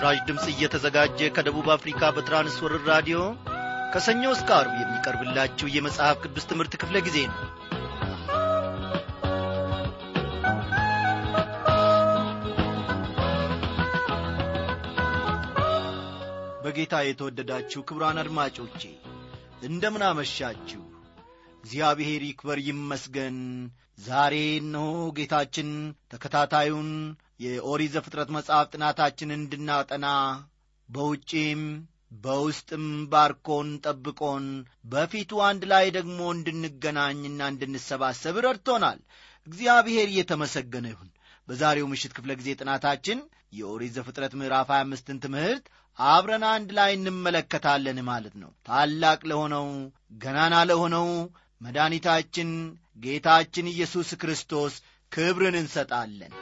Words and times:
ይህ 0.00 0.04
ምስራች 0.04 0.26
ድምፅ 0.28 0.44
እየተዘጋጀ 0.50 1.18
ከደቡብ 1.36 1.66
አፍሪካ 1.72 2.08
በትራንስወርር 2.16 2.82
ራዲዮ 2.90 3.18
ከሰኞ 3.92 4.22
እስከ 4.34 4.48
አርብ 4.58 4.72
የሚቀርብላችሁ 4.76 5.66
የመጽሐፍ 5.72 6.16
ቅዱስ 6.22 6.44
ትምህርት 6.50 6.74
ክፍለ 6.80 6.96
ጊዜ 7.06 7.18
ነው። 7.26 7.40
በጌታ 16.64 17.02
የተወደዳችሁ 17.02 17.82
ክብራን 17.90 18.20
አድማጮቼ 18.24 18.80
እንደምን 19.62 20.04
አመሻችሁ? 20.08 20.82
እግዚአብሔር 21.64 22.24
ይክበር 22.26 22.60
ይመስገን። 22.68 23.38
ዛሬ 24.02 24.34
እነሆ 24.58 24.88
ጌታችን 25.16 25.70
ተከታታዩን 26.12 26.90
የኦሪት 27.40 27.92
ዘፍጥረት 27.94 28.30
መጽሐፍ 28.36 28.66
ጥናታችን 28.72 29.30
እንድናጠና 29.36 30.06
በውጪም 30.88 31.62
በውስጥም 32.24 32.86
ባርኮን 33.12 33.68
ጠብቆን 33.84 34.46
በፊቱ 34.92 35.40
አንድ 35.48 35.62
ላይ 35.72 35.86
ደግሞ 35.96 36.20
እንድንገናኝና 36.34 37.40
እንድንሰባሰብ 37.52 38.36
ረድቶናል። 38.46 38.98
እግዚአብሔር 39.46 40.08
እየተመሰገነ 40.10 40.86
ይሁን። 40.92 41.10
በዛሬው 41.48 41.86
ምሽት 41.92 42.12
ክፍለ 42.16 42.32
ጊዜ 42.40 42.50
ጥናታችን 42.60 43.20
የኦሪት 43.58 43.94
ዘፍጥረት 43.96 44.34
ምዕራፍ 44.40 44.68
25ን 44.74 45.22
ትምህርት 45.24 45.64
አብረን 45.98 46.44
አንድ 46.52 46.70
ላይ 46.78 46.90
እንመለከታለን 46.96 47.98
ማለት 48.10 48.34
ነው። 48.42 48.50
ታላቅ 48.68 49.20
ለሆነው 49.30 49.66
ገናና 50.20 50.56
ለሆነው 50.70 51.08
መድኃኒታችን 51.60 52.50
ጌታችን 53.00 53.72
ኢየሱስ 53.74 54.10
ክርስቶስ 54.22 54.74
ክብርን 55.12 55.56
እንሰጣለን 55.60 56.32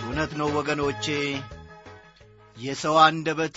እውነት 0.00 0.32
ነው 0.40 0.48
ወገኖቼ 0.56 1.06
የሰው 2.56 2.96
አንደበት 3.04 3.56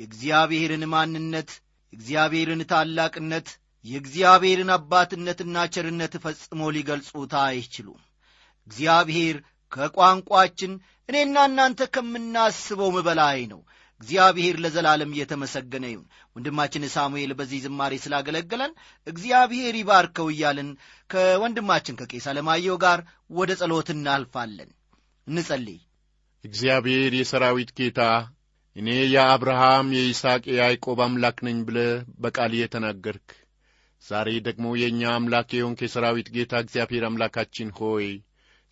የእግዚአብሔርን 0.00 0.84
ማንነት 0.92 1.50
የእግዚአብሔርን 1.92 2.62
ታላቅነት 2.72 3.48
የእግዚአብሔርን 3.84 4.70
አባትነትና 4.76 5.56
ቸርነት 5.74 6.14
ፈጽሞ 6.24 6.70
ሊገልጹት 6.76 7.34
አይችሉም። 7.42 8.00
እግዚአብሔር 8.66 9.36
ከቋንቋችን 9.72 10.72
እኔና 11.08 11.38
እናንተ 11.48 11.82
ከምናስበውም 11.94 12.96
በላይ 13.06 13.40
ነው 13.52 13.60
እግዚአብሔር 14.00 14.56
ለዘላለም 14.62 15.12
እየተመሰገነ 15.14 15.84
ይሁን። 15.90 16.04
ወንድማችን 16.36 16.84
ሳሙኤል 16.92 17.32
በዚህ 17.38 17.62
ዝማሬ 17.64 17.94
ስላገለገለን 18.02 18.72
እግዚአብሔር 19.06 19.74
ይባርከው 19.78 20.28
እያልን 20.32 20.68
ከወንድማችን 21.10 21.98
ከቄስ 22.00 22.26
አለማየሁ 22.32 22.76
ጋር 22.84 23.00
ወደ 23.32 23.50
ጸሎት 23.60 23.90
እናልፋለን። 23.94 24.70
እንጸልይ። 25.26 25.80
እግዚአብሔር 26.44 27.12
የሰራዊት 27.18 27.72
ጌታ 27.78 28.00
እኔ 28.76 28.88
የአብርሃም 29.12 29.86
የይስሐቅ 29.96 30.42
የያዕቆብ 30.50 30.98
አምላክ 31.04 31.38
ነኝ 31.46 31.58
ብለ 31.68 31.78
በቃል 32.18 32.52
የተናገርክ 32.58 33.28
ዛሬ 34.04 34.28
ደግሞ 34.46 34.66
የእኛ 34.80 35.02
አምላክ 35.14 35.48
የሆንክ 35.56 35.80
የሰራዊት 35.84 36.28
ጌታ 36.34 36.60
እግዚአብሔር 36.64 37.04
አምላካችን 37.08 37.70
ሆይ 37.78 38.06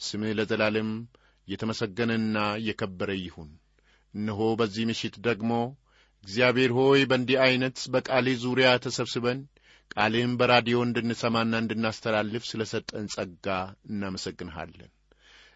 ስምህ 0.00 0.34
ለዘላለም 0.38 0.90
የተመሰገነና 1.48 2.38
የከበረ 2.66 3.10
ይሁን 3.20 3.50
እነሆ 4.14 4.40
በዚህ 4.60 4.84
ምሽት 4.90 5.16
ደግሞ 5.26 5.52
እግዚአብሔር 6.24 6.70
ሆይ 6.78 7.00
በእንዲህ 7.10 7.38
ዐይነት 7.42 7.78
በቃልህ 7.94 8.36
ዙሪያ 8.44 8.68
ተሰብስበን 8.84 9.40
ቃልህም 9.94 10.32
በራዲዮ 10.38 10.78
እንድንሰማና 10.84 11.52
እንድናስተላልፍ 11.62 12.44
ስለ 12.48 12.62
ሰጠን 12.70 13.06
ጸጋ 13.14 13.46
እናመሰግንሃለን። 13.90 14.90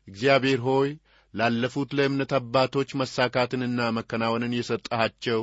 እግዚአብሔር 0.08 0.60
ሆይ 0.68 0.90
ላለፉት 1.34 1.90
ለእምነት 1.98 2.32
አባቶች 2.38 2.90
መሳካትንና 3.00 3.80
መከናወንን 3.98 4.56
የሰጠሃቸው 4.56 5.42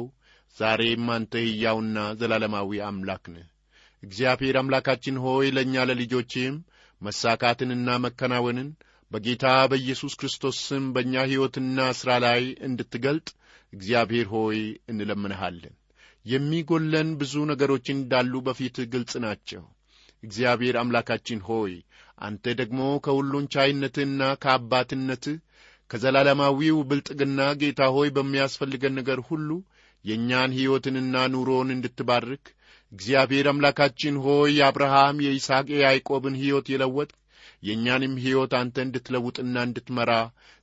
ዛሬም 0.57 1.05
አንተ 1.15 1.33
ሕያውና 1.45 1.97
ዘላለማዊ 2.19 2.79
አምላክ 2.87 3.23
ነህ። 3.33 3.45
እግዚአብሔር 4.03 4.55
አምላካችን 4.61 5.15
ሆይ 5.25 5.47
ለእኛ 5.55 5.85
ለልጆችም 5.89 6.55
መሳካትንና 7.01 7.89
መከናወንን 8.05 8.69
በጌታ 9.11 9.45
በኢየሱስ 9.71 10.13
ክርስቶስ 10.19 10.57
ስም 10.67 10.85
በእኛ 10.95 11.15
ሕይወትና 11.27 11.79
ሥራ 11.99 12.11
ላይ 12.25 12.41
እንድትገልጥ 12.67 13.27
እግዚአብሔር 13.73 14.27
ሆይ 14.33 14.59
እንለምንሃለን። 14.91 15.75
የሚጐለን 16.25 17.09
ብዙ 17.19 17.33
ነገሮች 17.51 17.85
እንዳሉ 17.93 18.33
በፊትህ 18.47 18.87
ግልጽ 18.93 19.13
ናቸው። 19.25 19.63
እግዚአብሔር 20.23 20.75
አምላካችን 20.81 21.39
ሆይ 21.47 21.73
አንተ 22.19 22.53
ደግሞ 22.59 22.81
ከሁሉን 23.05 23.45
ቻይነትህና 23.53 24.21
ከአባትነትህ 24.43 25.37
ከዘላለማዊው 25.89 26.77
ብልጥግና 26.89 27.41
ጌታ 27.61 27.81
ሆይ 27.95 28.09
በሚያስፈልገን 28.15 28.97
ነገር 28.99 29.19
ሁሉ 29.27 29.49
የእኛን 30.05 30.51
ሕይወትንና 30.57 31.15
ኑሮን 31.33 31.69
እንድትባርክ 31.75 32.45
እግዚአብሔር 32.91 33.45
አምላካችን 33.51 34.15
ሆይ 34.25 34.51
የአብርሃም 34.57 35.17
የይስሐቅ 35.25 35.67
የያዕቆብን 35.73 36.35
ሕይወት 36.41 36.67
የለወጥ 36.73 37.09
የእኛንም 37.63 38.13
ሕይወት 38.23 38.51
አንተ 38.57 38.75
እንድትለውጥና 38.83 39.55
እንድትመራ 39.67 40.11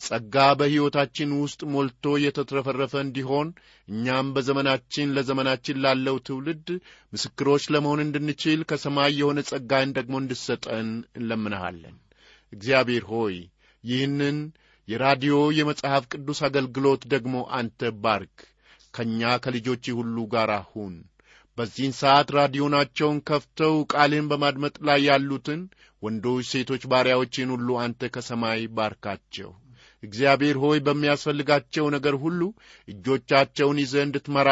ጸጋ 0.01 0.45
በሕይወታችን 0.59 1.31
ውስጥ 1.41 1.61
ሞልቶ 1.73 2.15
የተትረፈረፈ 2.25 2.95
እንዲሆን 3.03 3.49
እኛም 3.89 4.29
በዘመናችን 4.37 5.15
ለዘመናችን 5.17 5.81
ላለው 5.85 6.19
ትውልድ 6.29 6.69
ምስክሮች 7.13 7.65
ለመሆን 7.75 8.03
እንድንችል 8.05 8.61
ከሰማይ 8.71 9.13
የሆነ 9.19 9.41
ጸጋን 9.51 9.95
ደግሞ 9.99 10.15
እንድሰጠን 10.23 10.91
እንለምንሃለን። 11.17 11.97
እግዚአብሔር 12.53 13.07
ሆይ 13.13 13.37
ይህንን 13.85 14.39
የራዲዮ 14.89 15.37
የመጽሐፍ 15.59 16.05
ቅዱስ 16.13 16.41
አገልግሎት 16.49 17.03
ደግሞ 17.13 17.37
አንተ 17.59 17.91
ባርክ፣ 18.03 18.37
ከእኛ 18.95 19.31
ከልጆች 19.45 19.85
ሁሉ 19.99 20.17
ጋር 20.35 20.51
ሁን። 20.73 20.95
በዚህን 21.59 21.93
ሰዓት 21.99 22.29
ራዲዮናቸውን 22.37 23.19
ከፍተው 23.29 23.75
ቃልን 23.93 24.29
በማድመጥ 24.31 24.75
ላይ 24.89 25.01
ያሉትን 25.09 25.61
ወንዶች፣ 26.05 26.47
ሴቶች 26.53 26.83
ባሪያዎችን 26.93 27.53
ሁሉ 27.55 27.69
አንተ 27.83 28.11
ከሰማይ 28.15 28.63
ባርካቸው። 28.77 29.51
እግዚአብሔር 30.03 30.57
ሆይ 30.63 30.79
በሚያስፈልጋቸው 30.87 31.87
ነገር 31.95 32.15
ሁሉ 32.25 32.41
እጆቻቸውን 32.89 33.79
ይዘህ 33.83 34.03
እንድትመራ 34.07 34.51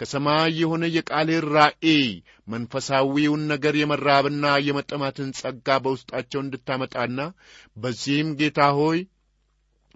ከሰማይ 0.00 0.50
የሆነ 0.58 0.84
የቃልህ 0.96 1.40
ራእይ 1.54 2.02
መንፈሳዊውን 2.48 3.42
ነገር 3.52 3.74
የመራብና 3.80 4.44
የመጠማትን 4.66 5.30
ጸጋ 5.40 5.78
በውስጣቸው 5.84 6.40
እንድታመጣና 6.42 7.18
በዚህም 7.76 8.30
ጌታ 8.40 8.60
ሆይ 8.78 9.00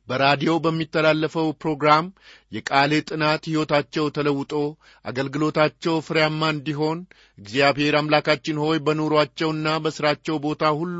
በራዲዮ 0.08 0.52
በሚተላለፈው 0.64 1.46
ፕሮግራም 1.62 2.06
የቃልህ 2.52 3.00
ጥናት 3.08 3.42
ሕይወታቸው 3.48 4.06
ተለውጦ 4.16 4.52
አገልግሎታቸው 5.04 5.94
ፍሬያማ 6.06 6.50
እንዲሆን 6.54 6.98
እግዚአብሔር 7.38 7.94
አምላካችን 8.00 8.60
ሆይ 8.64 8.78
በኑሮአቸውና 8.86 9.68
በሥራቸው 9.84 10.36
ቦታ 10.44 10.72
ሁሉ 10.80 10.98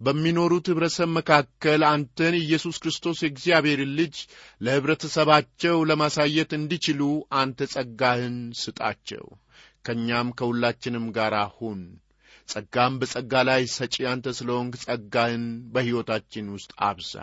በሚኖሩት 0.00 0.66
ኅብረተሰብ 0.72 1.10
መካከል 1.16 1.82
አንተን 1.90 2.36
ኢየሱስ 2.40 2.78
ክርስቶስ 2.82 3.20
የእግዚአብሔርን 3.22 3.92
ልጅ 3.98 4.16
ለኅብረተሰባቸው 4.60 5.78
ለማሳየት 5.90 6.52
እንዲችሉ 6.58 7.02
አንተ 7.40 7.68
ጸጋህን 7.74 8.38
ስጣቸው። 8.62 9.26
ከእኛም 9.84 10.30
ከሁላችንም 10.38 11.06
ጋር 11.16 11.34
ሁን። 11.56 11.80
ጸጋም 12.48 12.94
በጸጋ 13.00 13.42
ላይ 13.48 13.62
ሰጪ 13.72 13.96
አንተ 14.10 14.32
ስለሆንክ 14.36 14.74
ጸጋህን 14.84 15.44
በሕይወታችን 15.72 16.46
ውስጥ 16.54 16.72
አብዛ። 16.86 17.14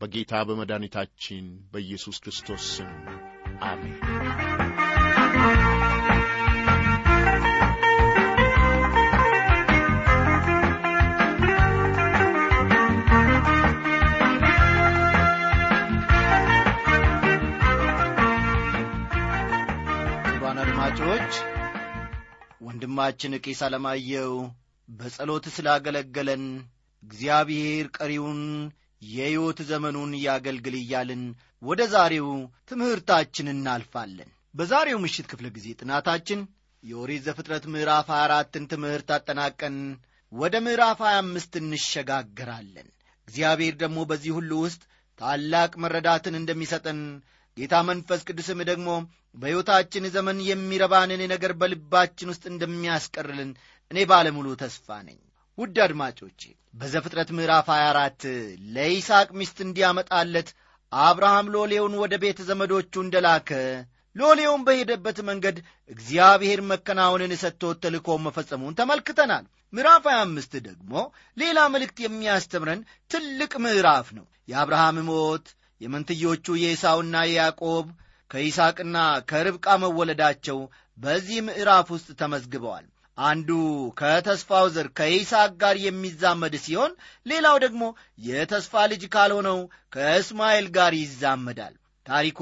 በጌታ 0.00 0.42
በመድኃኒታችን 0.48 1.44
በኢየሱስ 1.72 2.18
ክርስቶስ 2.24 2.66
ስም 2.74 2.92
አሜን። 3.64 3.96
ክቡራን 20.24 20.58
አድማጮች 20.62 21.32
ወንድማችን 22.62 23.34
ቄስ 23.44 23.60
አለማየው 23.66 24.32
በጸሎት 24.88 25.44
ስላገለገለን 25.54 26.44
እግዚአብሔር 27.02 27.86
ቀሪውን 27.96 28.40
የሕይወት 29.02 29.58
ዘመኑን 29.68 30.12
ያገልግል 30.24 30.76
እያልን 30.78 31.22
ወደ 31.62 31.80
ዛሬው 31.92 32.28
ትምህርታችን 32.70 33.52
እናልፋለን። 33.54 34.30
በዛሬው 34.54 34.98
ምሽት 35.04 35.26
ክፍለ 35.30 35.46
ጊዜ 35.56 35.66
ጥናታችን 35.80 36.40
የኦሪት 36.82 37.22
ዘፍጥረት 37.26 37.64
ምዕራፍ 37.72 38.08
24ን 38.14 38.64
ትምህርት 38.72 39.08
አጠናቀን 39.16 39.76
ወደ 40.32 40.54
ምዕራፍ 40.66 40.98
25 41.06 41.58
እንሸጋግራለን። 41.60 42.88
እግዚአብሔር 43.28 43.74
ደግሞ 43.82 43.98
በዚህ 44.10 44.32
ሁሉ 44.38 44.52
ውስጥ 44.64 44.82
ታላቅ 45.18 45.72
መረዳትን 45.84 46.38
እንደሚሰጠን 46.38 47.00
ጌታ 47.56 47.74
መንፈስ 47.88 48.20
ቅዱስም 48.28 48.60
ደግሞ 48.70 48.90
በሕይወታችን 49.34 50.04
ዘመን 50.14 50.38
የሚረባንን 50.46 51.22
ነገር 51.32 51.52
በልባችን 51.60 52.30
ውስጥ 52.32 52.44
እንደሚያስቀርልን 52.52 53.50
እኔ 53.90 53.98
ባለሙሉ 54.10 54.48
ተስፋ 54.62 54.88
ነኝ። 55.08 55.18
ውድ 55.60 55.76
አድማጮቼ 55.84 56.40
በዘፍጥረት 56.74 57.30
ምዕራፍ 57.36 57.66
24 57.72 58.26
ለይስሐቅ 58.74 59.28
ሚስት 59.38 59.58
እንዲያመጣለት 59.64 60.48
አብርሃም 60.92 61.50
ሎሌውን 61.54 61.94
ወደ 62.02 62.14
ቤተ 62.22 62.38
ዘመዶቹ 62.48 62.92
እንደላከ 63.02 63.50
ሎሌውን 64.16 64.62
በሄደበት 64.66 65.18
መንገድ 65.28 65.56
እግዚአብሔር 65.90 66.60
መከናወንን 66.70 67.32
ሰጥቶት 67.42 67.80
ተልኮውን 67.84 68.24
መፈጸሙን 68.26 68.76
ተመልክተናል። 68.80 69.44
ምዕራፍ 69.72 70.04
25 70.12 70.56
ደግሞ 70.68 70.92
ሌላ 71.36 71.58
መልእክት 71.74 71.98
የሚያስተምረን 72.04 72.80
ትልቅ 73.10 73.52
ምዕራፍ 73.64 74.08
ነው። 74.18 74.26
የአብርሃም 74.48 75.00
ሞት፣ 75.10 75.46
የመንትዮቹ 75.80 76.56
የኤሳውና 76.62 77.16
የያዕቆብ 77.26 77.86
ከይስሐቅና 78.30 78.96
ከርብቃ 79.30 79.76
መወለዳቸው 79.84 80.58
በዚህ 80.98 81.38
ምዕራፍ 81.46 81.86
ውስጥ 81.94 82.10
ተመዝግበዋል። 82.20 82.86
አንዱ 83.20 83.48
ከተስፋው 84.00 84.66
ዘር 84.74 84.86
ከይስሐቅ 84.98 85.50
ጋር 85.62 85.76
የሚዛመድ 85.84 86.54
ሲሆን 86.64 86.92
ሌላው 87.26 87.56
ደግሞ 87.64 87.82
የተስፋ 88.28 88.82
ልጅ 88.92 89.02
ካልሆነው 89.14 89.58
ከእስማኤል 89.94 90.66
ጋር 90.76 90.94
ይዛመዳል። 91.00 91.74
ታሪኩ 92.06 92.40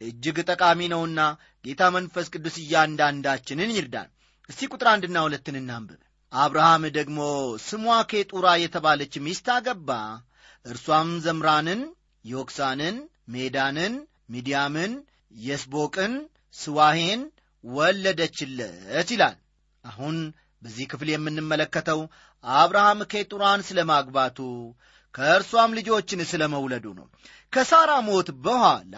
እጅግ 0.00 0.38
ጠቃሚ 0.50 0.80
ነውና 0.92 1.20
ጌታ 1.64 1.82
መንፈስ 1.96 2.26
ቅዱስ 2.34 2.56
እያንዳንዳችንን 2.62 3.74
ይርዳን። 3.76 4.08
እስቲ 4.48 4.68
ቁጥር 4.72 4.88
አንድና 4.92 5.18
ሁለትን 5.26 5.58
እናንብብ። 5.60 6.00
አብርሃም 6.32 6.84
ደግሞ 6.98 7.18
ስሟ 7.66 7.82
ኬጡራ 8.12 8.46
የተባለች 8.62 9.14
ሚስት 9.26 9.48
አገባ። 9.56 9.90
እርሷም 10.66 11.10
ዘምራንን፣ 11.24 11.80
ዮክሳንን፣ 12.24 12.96
ሜዳንን፣ 13.34 13.94
ሚዲያምን፣ 14.30 14.92
የስቦቅን፣ 15.40 16.14
ስዋሄን 16.54 17.20
ወለደችለት 17.64 19.10
ይላል። 19.14 19.36
አሁን 19.84 20.16
በዚህ 20.62 20.86
ክፍል 20.90 21.08
የምንመለከተው 21.12 22.00
አብርሃም 22.44 23.00
ኬጡራን 23.12 23.60
ስለ 23.68 23.80
ማግባቱ 23.90 24.38
ከእርሷም 25.14 25.74
ልጆችን 25.78 26.20
ስለ 26.30 26.42
መውለዱ 26.52 26.86
ነው። 26.98 27.06
ከሳራ 27.52 27.90
ሞት 28.06 28.28
በኋላ 28.44 28.94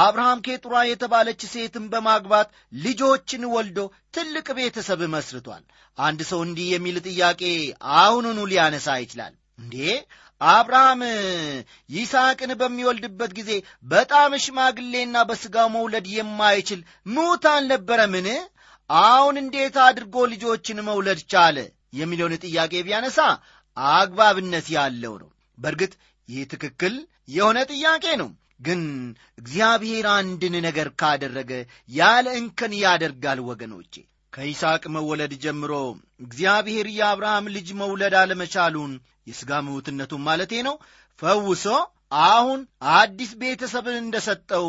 አብርሃም 0.00 0.42
ኬጡራ 0.46 0.74
የተባለች 0.88 1.40
ሴትን 1.54 1.86
በማግባት 1.92 2.48
ልጆችን 2.82 3.42
ወልዶ 3.54 3.78
ትልቅ 4.16 4.46
ቤተሰብ 4.58 5.00
መስርቷል። 5.14 5.64
አንድ 5.98 6.20
ሰው 6.30 6.40
እንዲህ 6.46 6.68
የሚል 6.74 6.98
ጥያቄ 7.08 7.42
አሁኑኑ 7.98 8.38
ሊያነሳ 8.52 8.96
ይችላል። 9.02 9.34
እንዴ 9.58 9.76
አብርሃም 10.40 11.00
ይስሐቅን 11.90 12.50
በሚወልድበት 12.60 13.32
ጊዜ 13.38 13.50
በጣም 13.88 14.32
ሽማግሌና 14.44 15.16
በሥጋው 15.30 15.68
መውለድ 15.76 16.06
የማይችል 16.12 16.80
ሙት 17.08 17.44
አልነበረምን? 17.52 18.28
አሁን 18.90 19.36
እንዴት 19.42 19.76
አድርጎ 19.84 20.16
ልጆችን 20.32 20.84
መውለድ 20.88 21.20
ቻለ? 21.32 21.56
የሚለውን 21.98 22.34
ጥያቄ 22.44 22.72
ቢያነሳ 22.86 23.18
አግባብነት 23.76 24.66
ያለው 24.76 25.14
ነው። 25.22 25.28
በእርግጥ 25.58 25.92
ይህ 26.28 26.42
ትክክል 26.52 26.94
የሆነ 27.30 27.58
ጥያቄ 27.72 28.04
ነው። 28.22 28.30
ግን 28.60 28.80
እግዚአብሔር 29.40 30.06
አንድን 30.14 30.54
ነገር 30.66 30.88
ካደረገ 31.00 31.50
ያለ 31.90 32.26
እንከን 32.38 32.72
ያደርጋል። 32.80 33.40
ወገኖቼ 33.48 33.94
ከይስሐቅ 34.32 34.84
መወለድ 34.94 35.32
ጀምሮ 35.44 35.72
እግዚአብሔር 36.20 36.86
የአብርሃም 36.96 37.46
ልጅ 37.54 37.68
መውለድ 37.80 38.14
አለመቻሉን 38.20 38.92
የሥጋ 39.26 39.60
ምውትነቱን 39.66 40.24
ማለቴ 40.26 40.52
ነው 40.68 40.74
ፈውሶ 41.18 41.64
አሁን 42.26 42.60
አዲስ 42.96 43.30
ቤተሰብን 43.40 43.96
እንደሰጠው 44.02 44.66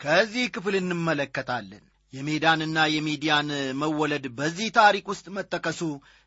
ከዚህ 0.00 0.46
ክፍል 0.54 0.74
እንመለከታለን። 0.80 1.82
የሜዳንና 2.12 2.78
የሚዲያን 2.92 3.48
መወለድ 3.82 4.24
በዚህ 4.38 4.68
ታሪክ 4.78 5.04
ውስጥ 5.12 5.26
መጠቀሱ 5.36 5.80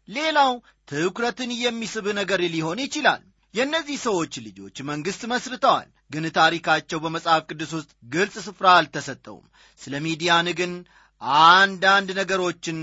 ሌላው 0.07 0.51
ትኩረትን 0.87 1.51
የሚስብ 1.57 2.05
ነገር 2.19 2.41
ሊሆን 2.55 2.79
ይችላል። 2.85 3.21
የእነዚህ 3.53 3.97
ሰዎች 4.05 4.33
ልጆች 4.47 4.77
መንግሥት 4.89 5.21
መስርተዋል፣ 5.31 5.89
ግን 6.11 6.25
ታሪካቸው 6.37 6.97
በመጽሐፍ 7.03 7.43
ቅዱስ 7.49 7.71
ውስጥ 7.77 7.91
ግልጽ 8.11 8.35
ስፍራ 8.47 8.67
አልተሰጠውም። 8.79 9.45
ስለ 9.79 9.93
ሚዲያን 10.05 10.47
ግን 10.59 10.73
አንዳንድ 11.49 12.09
ነገሮችን 12.19 12.79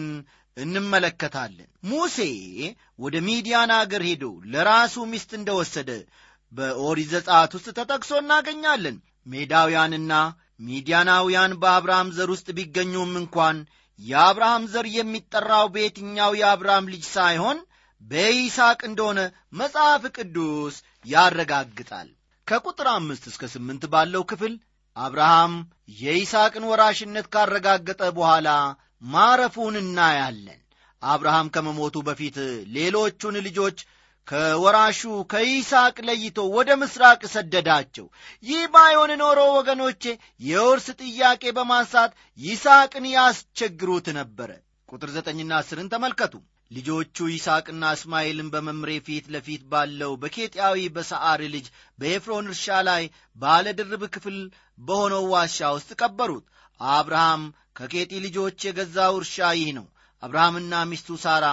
እንመለከታለን። 0.56 1.68
ሙሴ 1.84 2.16
ወደ 2.98 3.16
ሚዲያን 3.28 3.70
አገር 3.76 4.02
ሄዶ 4.08 4.24
ለራሱ 4.52 5.04
ሚስት 5.12 5.30
እንደወሰደ 5.38 5.90
በኦሪት 6.52 7.08
ዘጸአት 7.12 7.52
ውስጥ 7.56 7.68
ተጠቅሶ 7.78 8.12
እናገኛለን። 8.22 8.96
ሜዳውያንና 9.26 10.12
ሚዲያናውያን 10.62 11.52
በአብርሃም 11.62 12.08
ዘር 12.16 12.30
ውስጥ 12.34 12.48
ቢገኙም 12.58 13.12
እንኳን 13.20 13.56
የአብርሃም 13.98 14.64
ዘር 14.72 14.86
የሚጠራው 14.94 15.66
በየትኛው 15.74 16.32
የአብርሃም 16.40 16.90
ልጅ 16.92 17.04
ሳይሆን 17.14 17.58
በይስሐቅ 18.02 18.80
እንደሆነ 18.88 19.20
መጽሐፍ 19.52 20.02
ቅዱስ 20.16 20.76
ያረጋግጣል። 21.06 22.08
ከቁጥር 22.46 22.88
አምስት 22.92 23.24
እስከ 23.30 23.48
ስምንት 23.52 23.82
ባለው 23.92 24.22
ክፍል 24.30 24.54
አብርሃም 24.96 25.52
የይስሐቅን 26.00 26.64
ወራሽነት 26.70 27.26
ካረጋገጠ 27.34 28.02
በኋላ 28.16 28.48
ማረፉን 29.06 29.76
እናያለን። 29.82 30.60
አብርሃም 31.02 31.48
ከመሞቱ 31.54 31.96
በፊት 32.08 32.36
ሌሎቹን 32.74 33.36
ልጆች 33.46 33.78
ከወራሹ 34.28 35.00
ከይስሐቅ 35.32 35.96
ለይቶ 36.08 36.38
ወደ 36.54 36.70
ምስራቅ 36.82 37.20
ሰደዳቸው። 37.32 38.06
ይህ 38.44 38.62
ባይሆን 38.74 39.12
ኖሮ 39.22 39.38
ወገኖቼ 39.56 40.02
የውርስ 40.40 40.86
ጥያቄ 41.00 41.42
በማንሳት 41.56 42.12
ይስሐቅን 42.38 43.06
ያስቸግሩት 43.14 44.08
ነበረ። 44.18 44.50
ቁጥር 44.88 45.10
ዘጠኝና 45.16 45.52
አስርን 45.58 45.90
ተመልከቱ። 45.92 46.34
ልጆቹ 46.70 47.16
ይስሐቅና 47.30 47.84
እስማኤልን 47.96 48.48
በመምሬ 48.52 48.90
ፊት 49.06 49.26
ለፊት 49.34 49.62
ባለው 49.72 50.12
በኬጥያዊ 50.22 50.78
በሰዓር 50.94 51.40
ልጅ 51.54 51.66
በኤፍሮን 51.98 52.48
እርሻ 52.50 52.78
ላይ 52.88 53.02
ባለ 53.36 53.66
ድርብ 53.78 54.04
ክፍል 54.14 54.38
በሆነው 54.78 55.24
ዋሻ 55.32 55.70
ውስጥ 55.76 55.90
ቀበሩት። 56.00 56.46
አብርሃም 56.80 57.42
ከኬጢ 57.78 58.12
ልጆች 58.24 58.58
የገዛው 58.66 59.14
እርሻ 59.20 59.50
ይህ 59.58 59.70
ነው። 59.78 59.86
አብርሃምና 60.22 60.74
ሚስቱ 60.90 61.18
ሳራ 61.22 61.46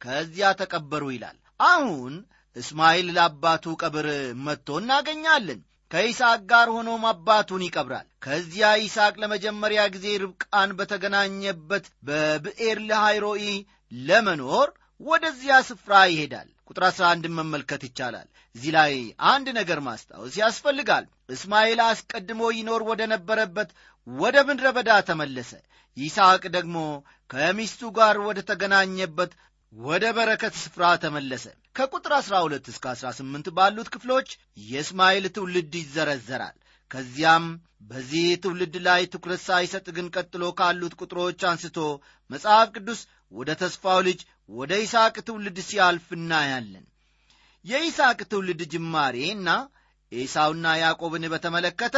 ከዚያ 0.00 0.46
ተቀበሩ 0.60 1.04
ይላል 1.14 1.36
አሁን 1.60 2.14
እስማኤል 2.56 3.08
ለአባቱ 3.16 3.64
ቀብር 3.82 4.06
መጥቶ 4.46 4.78
እናገኛለን። 4.80 5.60
ከይስሐቅ 5.90 6.40
ጋር 6.50 6.68
ሆኖም 6.76 7.02
አባቱን 7.10 7.62
ይቀብራል። 7.66 8.06
ከዚያ 8.24 8.68
ይስሐቅ 8.78 9.14
ለመጀመሪያ 9.22 9.80
ጊዜ 9.94 10.06
ርብቃን 10.22 10.70
በተገናኘበት 10.78 11.84
በብኤር 12.08 12.78
ለሃይሮኢ 12.88 13.44
ለመኖር 14.06 14.68
ወደዚያ 15.00 15.54
ስፍራ 15.68 15.94
ይሄዳል። 16.10 16.48
ቁጥር 16.68 16.84
አሥራ 16.88 17.04
አንድን 17.12 17.36
መመልከት 17.38 17.82
ይቻላል። 17.88 18.26
እዚህ 18.54 18.70
ላይ 18.76 18.92
አንድ 19.30 19.46
ነገር 19.58 19.80
ማስታወስ 19.86 20.34
ያስፈልጋል። 20.40 21.04
እስማኤል 21.30 21.80
አስቀድሞ 21.86 22.40
ይኖር 22.56 22.82
ወደ 22.90 23.02
ነበረበት 23.12 23.70
ወደ 24.06 24.36
ምድረ 24.48 24.66
በዳ 24.76 24.90
ተመለሰ። 25.08 25.52
ይስሐቅ 25.96 26.42
ደግሞ 26.56 26.76
ከሚስቱ 27.30 27.90
ጋር 27.96 28.16
ወደ 28.26 28.38
ተገናኘበት 28.50 29.32
ወደ 29.76 30.04
በረከት 30.16 30.54
ስፍራ 30.60 30.84
ተመለሰ። 31.02 31.44
ከቁጥር 31.76 32.12
12 32.18 32.68
እስከ 32.72 32.84
18 32.92 33.50
ባሉት 33.56 33.88
ክፍሎች 33.94 34.28
የእስማኤል 34.66 35.24
ትውልድ 35.36 35.74
ይዘረዘራል። 35.80 36.56
ከዚያም 36.90 37.46
በዚህ 37.90 38.26
ትውልድ 38.44 38.74
ላይ 38.86 39.02
ትኩረት 39.12 39.42
ሳይሰጥ 39.46 39.86
ግን 39.96 40.06
ቀጥሎ 40.14 40.44
ካሉት 40.60 40.94
ቁጥሮች 41.00 41.40
አንስቶ 41.50 41.78
መጽሐፍ 42.30 42.68
ቅዱስ 42.76 43.00
ወደ 43.32 43.50
ተስፋው 43.62 44.00
ልጅ 44.08 44.20
ወደ 44.50 44.72
ይስሐቅ 44.82 45.16
ትውልድ 45.28 45.58
ሲያልፍ 45.68 46.08
እናያለን። 46.18 46.84
የይስሐቅ 47.64 48.20
ትውልድ 48.30 48.60
ጅማሬ 48.72 49.16
እና 49.32 49.48
ኤሳውና 50.12 50.66
ያዕቆብን 50.82 51.24
በተመለከተ 51.32 51.96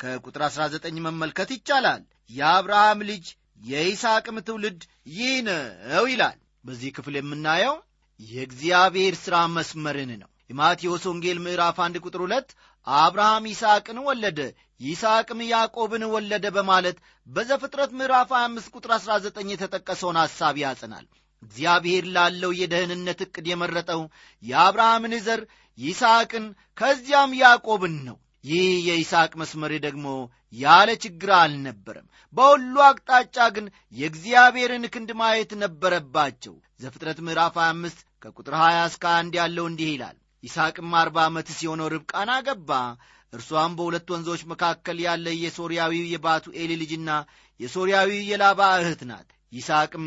ከቁጥር 0.00 0.42
19 0.48 1.02
መመልከት 1.06 1.50
ይቻላል። 1.56 2.02
የአብርሃም 2.30 3.02
ልጅ 3.10 3.26
የይስሐቅም 3.62 4.38
ትውልድ 4.46 4.80
ይህ 5.14 5.34
ነው 5.48 6.06
ይላል 6.06 6.38
በዚህ 6.64 6.90
ክፍል 6.96 7.14
የምናየው 7.18 7.74
የእግዚአብሔር 8.20 9.14
ሥራ 9.22 9.36
መስመርን 9.54 10.12
ነው። 10.20 10.30
የማቴዎስ 10.50 11.04
ወንጌል 11.10 11.38
ምዕራፍ 11.44 11.76
አንድ 11.84 11.96
ቁጥር 12.04 12.20
ሁለት 12.24 12.48
አብርሃም 12.86 13.44
ይስሐቅን 13.50 13.98
ወለደ 14.06 14.40
ይስሐቅም 14.80 15.40
ያዕቆብን 15.46 16.04
ወለደ 16.14 16.46
በማለት 16.56 16.96
በዘፍጥረት 17.26 17.90
ምዕራፍ 17.98 18.30
25 18.36 18.74
ቁጥር 18.76 18.92
19 18.96 19.52
የተጠቀሰውን 19.52 20.18
ሐሳብ 20.22 20.56
ያጽናል። 20.64 21.06
እግዚአብሔር 21.42 22.04
ላለው 22.14 22.52
የደህንነት 22.58 23.20
ዕቅድ 23.26 23.46
የመረጠው 23.50 24.02
የአብርሃምን 24.42 25.14
ዘር 25.26 25.40
ይስሐቅን 25.78 26.44
ከዚያም 26.78 27.32
ያዕቆብን 27.40 27.96
ነው 28.08 28.16
ይህ 28.44 28.66
የይስሐቅ 28.86 29.32
መስመር 29.40 29.72
ደግሞ 29.84 30.06
ያለ 30.54 30.90
ችግር 31.04 31.30
አልነበረም። 31.36 32.06
በሁሉ 32.34 32.74
አቅጣጫ 32.86 33.36
ግን 33.54 33.66
የእግዚአብሔርን 33.96 34.84
ክንድ 34.94 35.10
ማየት 35.20 35.52
ነበረባቸው። 35.62 36.54
ዘፍጥረት 36.80 37.18
ምዕራፍ 37.26 37.56
25 37.60 38.04
ከቁጥር 38.22 38.54
20 38.60 38.84
እስከ 38.90 39.04
1 39.14 39.38
ያለው 39.40 39.66
እንዲህ 39.70 39.90
ይላል። 39.92 40.16
ይስሐቅም 40.44 40.94
አርባ 41.00 41.18
ዓመት 41.28 41.48
ሲሆነው 41.56 41.90
ርብቃን 41.94 42.30
አገባ። 42.34 42.70
እርሷም 43.32 43.72
በሁለት 43.78 44.08
ወንዞች 44.14 44.42
መካከል 44.52 44.98
ያለ 45.04 45.26
የሶርያዊው 45.36 46.04
የባቱኤል 46.10 46.72
ልጅና 46.82 47.10
የሶርያዊው 47.60 48.22
የላባ 48.30 48.60
እህት 48.80 49.02
ናት። 49.10 49.28
ይስሐቅም 49.52 50.06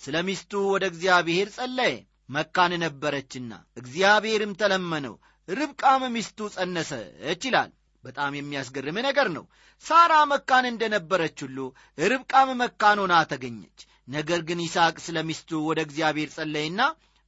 ስለ 0.00 0.16
ሚስቱ 0.26 0.52
ወደ 0.72 0.84
እግዚአብሔር 0.92 1.48
ጸለየ 1.56 1.94
መካን 2.28 2.72
ነበረችና። 2.82 3.52
እግዚአብሔርም 3.80 4.52
ተለመነው 4.60 5.14
ርብቃም 5.48 6.02
ሚስቱ 6.14 6.48
ጸነሰች 6.54 7.42
ይላል። 7.48 7.70
በጣም 8.04 8.32
የሚያስገርም 8.36 8.98
ነገር 9.06 9.28
ነው። 9.36 9.44
ሳራ 9.84 10.12
መካን 10.30 10.64
እንደነበረች 10.68 11.38
ሁሉ 11.44 11.58
ርብቃም 12.04 12.50
መካን 12.60 13.00
ሆና 13.02 13.14
ተገኘች። 13.30 13.78
ነገር 14.08 14.40
ግን 14.48 14.60
ይስሐቅ 14.64 14.96
ስለ 15.06 15.18
ሚስቱ 15.28 15.50
ወደ 15.68 15.80
እግዚአብሔር 15.86 16.28
ጸለይና 16.36 16.80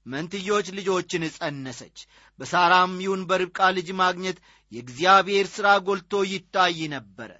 መንትዮች 0.06 0.66
ልጆችን 0.76 1.24
ጸነሰች። 1.36 1.98
በሳራም 2.38 2.92
ይሁን 3.04 3.22
በርብቃ 3.30 3.60
ልጅ 3.76 3.88
ማግኘት 4.00 4.38
የእግዚአብሔር 4.72 5.46
ሥራ 5.54 5.68
ጎልቶ 5.86 6.22
ይታይ 6.30 6.80
ነበረ። 6.94 7.30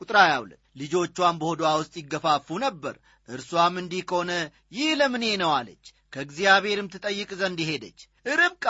ቁጥር 0.00 0.16
22 0.22 0.52
ልጆቿን 0.76 1.38
በሆዷ 1.40 1.72
ውስጥ 1.80 1.94
ይገፋፉ 2.00 2.58
ነበር። 2.64 2.94
እርሷም 3.28 3.74
እንዲህ 3.80 4.02
ከሆነ 4.10 4.32
ይህ 4.72 4.90
ለምኔ 5.00 5.24
ነው 5.42 5.50
አለች 5.58 5.84
ከእግዚአብሔርም 6.12 6.90
ትጠይቅ 6.92 7.30
ዘንድ 7.40 7.60
ሄደች። 7.68 8.00
ርብቃ 8.32 8.66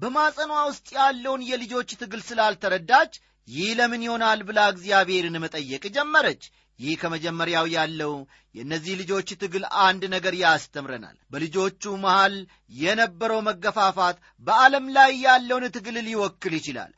በማጸኗ 0.00 0.52
ውስጥ 0.70 0.88
ያለውን 0.98 1.42
የልጆች 1.48 1.90
ትግል 2.00 2.22
ስላልተረዳች 2.28 3.12
ይህ 3.48 3.70
ለምን 3.78 4.02
ይሆናል 4.06 4.40
ብላ 4.48 4.60
እግዚአብሔርን 4.72 5.36
መጠየቅ 5.44 5.84
ጀመረች። 5.96 6.42
ይህ 6.78 6.94
ከመጀመሪያው 7.00 7.66
ያለው 7.74 8.12
የእነዚህ 8.54 8.94
ልጆች 9.00 9.28
ትግል 9.42 9.64
አንድ 9.84 10.02
ነገር 10.14 10.34
ያስተምረናል። 10.40 11.16
በልጆቹ 11.32 11.92
መሃል 12.04 12.34
የነበረው 12.78 13.40
መገፋፋት 13.48 14.16
በዓለም 14.46 14.86
ላይ 14.96 15.12
ያለውን 15.26 15.66
ትግል 15.76 15.96
ሊወክል 16.06 16.54
ይችላል። 16.58 16.92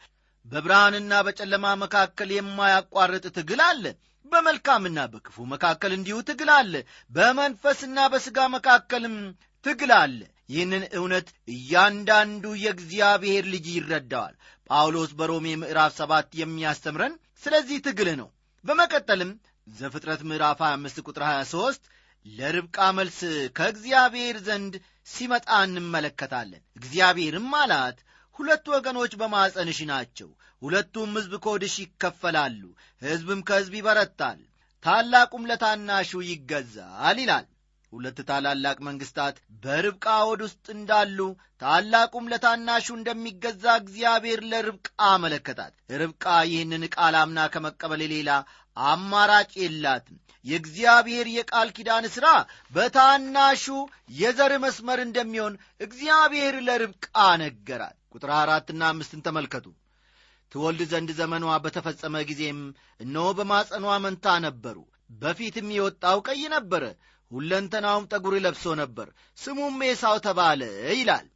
በብርሃንና 0.47 1.13
በጨለማ 1.27 1.67
መካከል 1.83 2.31
የማያቋርጥ 2.35 3.25
ትግል 3.37 3.61
አለ። 3.69 3.85
በመልካምና 4.27 4.99
በክፉ 5.13 5.37
መካከል 5.53 5.93
እንዲሁ 5.97 6.17
ትግል 6.29 6.51
አለ። 6.57 6.75
በመንፈስና 7.11 7.99
በሥጋ 8.13 8.39
መካከልም 8.55 9.17
ትግል 9.65 9.93
አለ። 9.97 10.21
ይህንን 10.49 10.83
እውነት 10.99 11.29
እያንዳንዱ 11.55 12.45
የእግዚአብሔር 12.63 13.45
ልጅ 13.53 13.67
ይረዳዋል። 13.75 14.35
ጳውሎስ 14.71 15.11
በሮሜ 15.19 15.47
ምዕራፍ 15.61 15.93
ሰባት 15.99 16.29
የሚያስተምረን 16.41 17.15
ስለዚህ 17.45 17.79
ትግል 17.87 18.09
ነው። 18.21 18.29
በመቀጠልም 18.65 19.31
ዘፍጥረት 19.67 20.23
ምዕራፍ 20.29 20.59
25 20.65 21.03
ቁጥር 21.07 21.23
23 21.29 21.89
ለርብቃ 22.27 22.79
መልስ 22.99 23.19
ከእግዚአብሔር 23.59 24.37
ዘንድ 24.47 24.75
ሲመጣ 25.09 25.49
እንመለከታለን። 25.65 26.63
እግዚአብሔርም 26.79 27.51
አላት 27.61 27.99
ሁለት 28.37 28.65
ወገኖች 28.75 29.13
በማጸንሽ 29.21 29.79
ናቸው 29.91 30.29
ሁለቱም 30.63 31.11
ሕዝብ 31.17 31.33
ከወድሽ 31.45 31.75
ይከፈላሉ 31.83 32.63
ሕዝብም 33.03 33.41
ከሕዝብ 33.49 33.75
ይበረታል 33.79 34.39
ታላቁም 34.85 35.47
ለታናሹ 35.51 36.11
ይገዛል 36.29 37.19
ይላል 37.23 37.47
ሁለት 37.95 38.19
ታላላቅ 38.29 38.77
መንግሥታት 38.87 39.37
በርብቃ 39.65 40.07
ሆድ 40.27 40.41
ውስጥ 40.47 40.67
እንዳሉ 40.75 41.19
ታላቁም 41.63 42.29
ለታናሹ 42.33 42.87
እንደሚገዛ 42.97 43.65
እግዚአብሔር 43.81 44.41
ለርብቃ 44.51 44.89
አመለከታት። 45.09 45.73
ርብቃ 45.95 46.25
ይህንን 46.51 46.85
ቃል 46.95 47.17
አምና 47.21 47.47
ከመቀበል 47.55 48.03
ሌላ 48.15 48.31
አማራጭ 48.77 49.53
የላትም። 49.63 50.19
የእግዚአብሔር 50.45 51.27
የቃል 51.35 51.69
ኪዳን 51.77 52.07
ሥራ 52.15 52.27
በታናሹ 52.75 53.65
የዘር 54.19 54.53
መስመር 54.65 54.99
እንደሚሆን 55.05 55.55
እግዚአብሔር 55.81 56.57
ለርብቃ 56.67 57.07
ነገራት። 57.45 57.97
ቁጥር 58.15 58.33
አራትና 58.39 58.83
አምስትን 58.93 59.25
ተመልከቱ። 59.27 59.67
ትወልድ 60.53 60.83
ዘንድ 60.91 61.11
ዘመኗ 61.19 61.45
በተፈጸመ 61.63 62.17
ጊዜም 62.29 62.59
እነሆ 63.01 63.29
በማጸኗ 63.39 63.87
መንታ 64.05 64.35
ነበሩ። 64.45 64.77
በፊትም 65.21 65.69
የወጣው 65.75 66.19
ቀይ 66.29 66.43
ነበረ 66.53 66.85
ሁለንተናውም 67.35 68.09
ጠጉር 68.13 68.35
ለብሶ 68.45 68.75
ነበር። 68.81 69.09
ስሙም 69.39 69.77
ኤሳው 69.89 70.17
ተባለ 70.27 70.61
ይላል። 70.93 71.27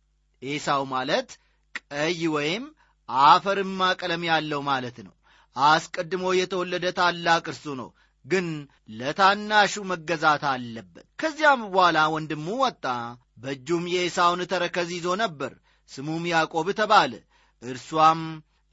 ኤሳው 0.42 0.82
ማለት 0.92 1.30
ቀይ 1.74 2.20
ወይም 2.34 2.64
አፈርማ 3.08 3.80
ቀለም 4.00 4.22
ያለው 4.30 4.60
ማለት 4.70 4.98
ነው። 5.06 5.14
አስቀድሞ 5.56 6.24
የተወለደ 6.38 6.86
ታላቅ 6.98 7.44
እርሱ 7.52 7.66
ነው 7.80 7.88
ግን 8.24 8.46
ለታናሹ 8.90 9.74
መገዛት 9.90 10.42
አለበት። 10.50 11.06
ከዚያም 11.20 11.62
በኋላ 11.72 11.98
ወንድሙ 12.14 12.46
ወጣ 12.62 12.84
በእጁም 13.38 13.84
የኤሳውን 13.92 14.42
ተረከዝ 14.52 14.90
ይዞ 14.96 15.08
ነበር። 15.22 15.52
ስሙም 15.90 16.24
ያዕቆብ 16.32 16.68
ተባለ። 16.80 17.12
እርሷም 17.62 18.20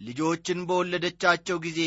ልጆችን 0.02 0.60
በወለደቻቸው 0.70 1.58
ጊዜ 1.66 1.82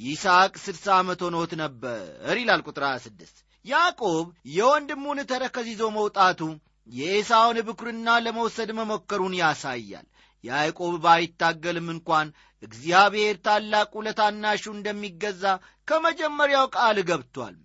ይስሐቅ 0.00 0.52
ስድሳ 0.64 0.86
ዓመት 0.98 1.20
ሆኖት 1.26 1.52
ነበር 1.62 2.02
ይላል 2.38 2.60
ቁጥር 2.66 2.84
26 2.88 3.44
ያዕቆብ 3.68 4.26
የወንድሙን 4.52 5.18
ተረከዝ 5.30 5.66
ይዞ 5.72 5.84
መውጣቱ 5.96 6.40
የኤሳውን 6.88 7.58
ብኩርና 7.68 8.08
ለመውሰድ 8.24 8.70
መሞከሩን 8.78 9.34
ያሳያል። 9.40 10.06
ያዕቆብ 10.44 10.94
ባይታገልም 11.04 11.88
እንኳን 11.94 12.28
እግዚአብሔር 12.62 13.36
ታላቁ 13.46 13.92
ለታናሹ 14.06 14.64
እንደሚገዛ 14.74 15.44
ከመጀመሪያው 15.88 16.66
ቃል 16.76 16.98
ገብቷል። 17.10 17.56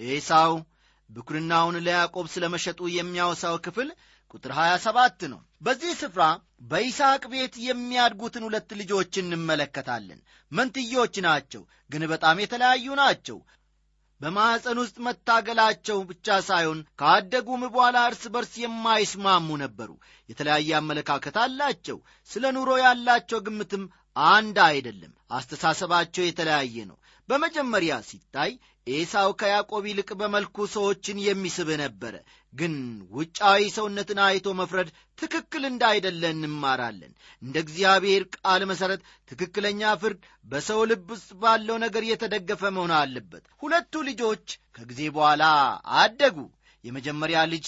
ኤሳው 0.00 0.54
ብኩርናውን 1.10 1.76
ለያዕቆብ 1.86 2.26
ስለ 2.34 2.44
መሸጡ 2.54 2.80
የሚያወሳው 2.92 3.56
ክፍል 3.66 3.88
ቁጥር 4.34 4.52
27 4.58 5.24
ነው። 5.32 5.40
በዚህ 5.62 5.92
ስፍራ 6.00 6.22
በይስሐቅ 6.70 7.22
ቤት 7.32 7.54
የሚያድጉትን 7.66 8.46
ሁለት 8.46 8.70
ልጆች 8.80 9.12
እንመለከታለን። 9.22 10.20
መንትዮች 10.52 11.14
ናቸው 11.26 11.62
ግን 11.90 12.04
በጣም 12.12 12.36
የተለያዩ 12.42 12.86
ናቸው 13.02 13.38
በማኅፀን 14.22 14.78
ውስጥ 14.82 14.96
መታገላቸው 15.06 15.98
ብቻ 16.10 16.36
ሳይሆን 16.48 16.80
ካደጉም 17.00 17.62
በኋላ 17.66 17.98
እርስ 18.08 18.24
በርስ 18.34 18.52
የማይስማሙ 18.62 19.48
ነበሩ። 19.62 19.90
የተለያየ 20.28 20.70
አመለካከት 20.78 21.36
አላቸው። 21.44 21.98
ስለ 22.30 22.44
ኑሮ 22.56 22.70
ያላቸው 22.82 23.40
ግምትም 23.46 23.84
አንድ 24.32 24.56
አይደለም። 24.68 25.12
አስተሳሰባቸው 25.36 26.24
የተለያየ 26.26 26.76
ነው 26.90 26.96
በመጀመሪያ 27.28 27.94
ሲታይ 28.06 28.52
ኤሳው 28.86 29.30
ከያዕቆብ 29.40 29.84
ይልቅ 29.88 30.10
በመልኩ 30.20 30.64
ሰዎችን 30.72 31.18
የሚስብ 31.24 31.68
ነበረ። 31.82 32.14
ግን 32.54 32.72
ውጫዊ 33.12 33.60
ሰውነትን 33.76 34.18
አይቶ 34.24 34.48
መፍረድ 34.60 34.88
ትክክል 35.18 35.62
እንዳይደለ 35.68 36.22
እንማራለን። 36.34 37.12
እንደ 37.42 37.56
እግዚአብሔር 37.64 38.24
ቃል 38.36 38.62
መሠረት 38.70 39.00
ትክክለኛ 39.30 39.92
ፍርድ 40.02 40.18
በሰው 40.46 40.80
ልብ 40.90 41.06
ውስጥ 41.14 41.30
ባለው 41.42 41.78
ነገር 41.84 42.04
የተደገፈ 42.08 42.72
መሆን 42.76 42.94
አለበት። 42.98 43.44
ሁለቱ 43.62 44.02
ልጆች 44.08 44.46
ከጊዜ 44.74 45.00
በኋላ 45.16 45.44
አደጉ። 46.00 46.36
የመጀመሪያ 46.84 47.40
ልጅ 47.52 47.66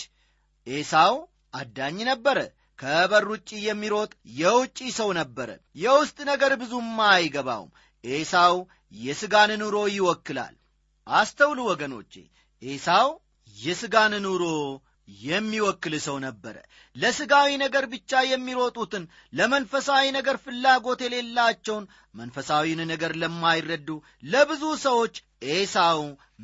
ኤሳው 0.67 1.17
አዳኝ 1.55 1.97
ነበረ። 2.11 2.39
ከበር 2.79 3.25
ውጭ 3.33 3.51
የሚሮጥ 3.65 4.11
የውጪ 4.39 4.79
ሰው 4.97 5.11
ነበረ። 5.19 5.51
የውስጥ 5.83 6.19
ነገር 6.31 6.53
ብዙም 6.63 6.89
አይገባውም 7.09 7.71
ኤሳው 8.05 8.57
የሥጋን 8.95 9.51
ኑሮ 9.61 9.77
ይወክላል። 9.95 10.55
አስተውሉ 11.07 11.61
ወገኖቼ 11.71 12.13
ኤሳው 12.63 13.09
የሥጋን 13.57 14.15
ኑሮ 14.25 14.45
የሚወክል 15.09 15.95
ሰው 16.05 16.17
ነበረ። 16.19 16.57
ለሥጋዊ 16.97 17.49
ነገር 17.63 17.85
ብቻ 17.93 18.21
የሚሮጡትን 18.25 19.05
ለመንፈሳዊ 19.33 20.05
ነገር 20.17 20.37
ፍላጎት 20.45 21.01
የሌላቸውን 21.05 21.85
መንፈሳዊን 22.15 22.81
ነገር 22.93 23.13
ለማይረዱ 23.23 23.89
ለብዙ 24.27 24.63
ሰዎች 24.87 25.17
ኤሳው 25.55 26.01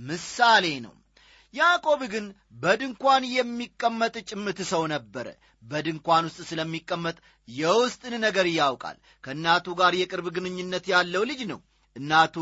ምሳሌ 0.09 0.67
ነው። 0.87 0.95
ያዕቆብ 1.55 2.01
ግን 2.13 2.27
በድንኳን 2.63 3.23
የሚቀመጥ 3.37 4.15
ጭምት 4.29 4.59
ሰው 4.73 4.83
ነበረ 4.93 5.27
በድንኳን 5.63 6.27
ውስጥ 6.29 6.41
ስለሚቀመጥ 6.49 7.17
የውስጥን 7.49 8.15
ነገር 8.25 8.47
ያውቃል። 8.53 8.97
ከእናቱ 9.25 9.67
ጋር 9.81 9.93
የቅርብ 9.99 10.27
ግንኙነት 10.37 10.87
ያለው 10.93 11.25
ልጅ 11.31 11.41
ነው። 11.53 11.61
እናቱ 11.97 12.37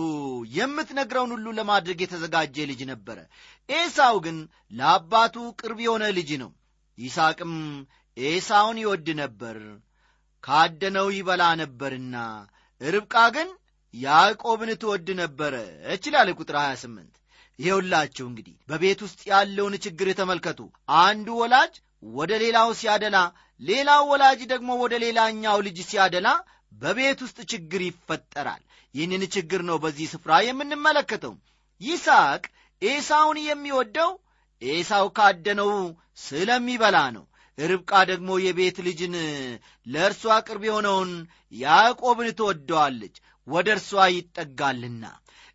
የምትነግረውን 0.54 1.30
ሁሉ 1.34 1.46
ለማድረግ 1.58 1.98
የተዘጋጀ 2.02 2.66
ልጅ 2.70 2.80
ነበረ። 2.90 3.18
ኤሳው 3.68 4.16
ግን 4.26 4.38
ለአባቱ 4.72 5.36
ቅርብ 5.60 5.78
የሆነ 5.86 6.04
ልጅ 6.18 6.30
ነው። 6.42 6.50
ይስቅም 6.98 7.54
ኤሳውን 8.16 8.78
ይወድ 8.82 9.08
ነበር 9.20 9.58
ካደነው 10.44 11.08
ይበላ 11.16 11.42
ነበርና 11.60 12.16
ርብቃ 12.80 13.14
ግን 13.36 13.48
ያዕቆብን 13.94 14.70
ትወድ 14.82 15.08
ነበረ 15.20 15.54
እችላል 15.94 16.28
ቁጥር 16.38 16.56
28 16.60 17.14
ይኸውላችሁ 17.58 18.24
እንግዲህ 18.28 18.56
በቤት 18.68 19.00
ውስጥ 19.06 19.20
ያለውን 19.30 19.74
ችግር 19.84 20.08
ተመልከቱ። 20.18 20.60
አንዱ 21.00 21.28
ወላጅ 21.40 21.74
ወደ 22.02 22.32
ሌላው 22.42 22.68
ሲያደላ 22.80 23.16
ሌላው 23.60 24.02
ወላጅ 24.10 24.40
ደግሞ 24.52 24.70
ወደ 24.82 24.94
ሌላኛው 25.04 25.58
ልጅ 25.66 25.78
ሲያደላ 25.90 26.28
በቤት 26.72 27.20
ውስጥ 27.24 27.38
ችግር 27.52 27.80
ይፈጠራል። 27.86 28.62
ይህንን 28.94 29.22
ችግር 29.34 29.60
ነው 29.68 29.76
በዚህ 29.84 30.06
ስፍራ 30.12 30.32
የምንመለከተው። 30.44 31.34
ይስሐቅ 31.80 32.42
ኤሳውን 32.82 33.38
የሚወደው 33.46 34.12
ኤሳው 34.62 35.06
ካደነው 35.16 35.72
ስለሚበላ 36.22 36.98
ነው። 37.16 37.24
ርብቃ 37.58 37.92
ደግሞ 38.10 38.30
የቤት 38.40 38.76
ልጅን 38.86 39.14
ለእርሷ 39.86 40.34
ቅርብ 40.46 40.62
የሆነውን 40.68 41.10
ያዕቆብን 41.54 42.28
ትወደዋለች። 42.38 43.16
ወደ 43.46 43.68
እርሷ 43.76 43.90
ይጠጋልና። 44.16 45.04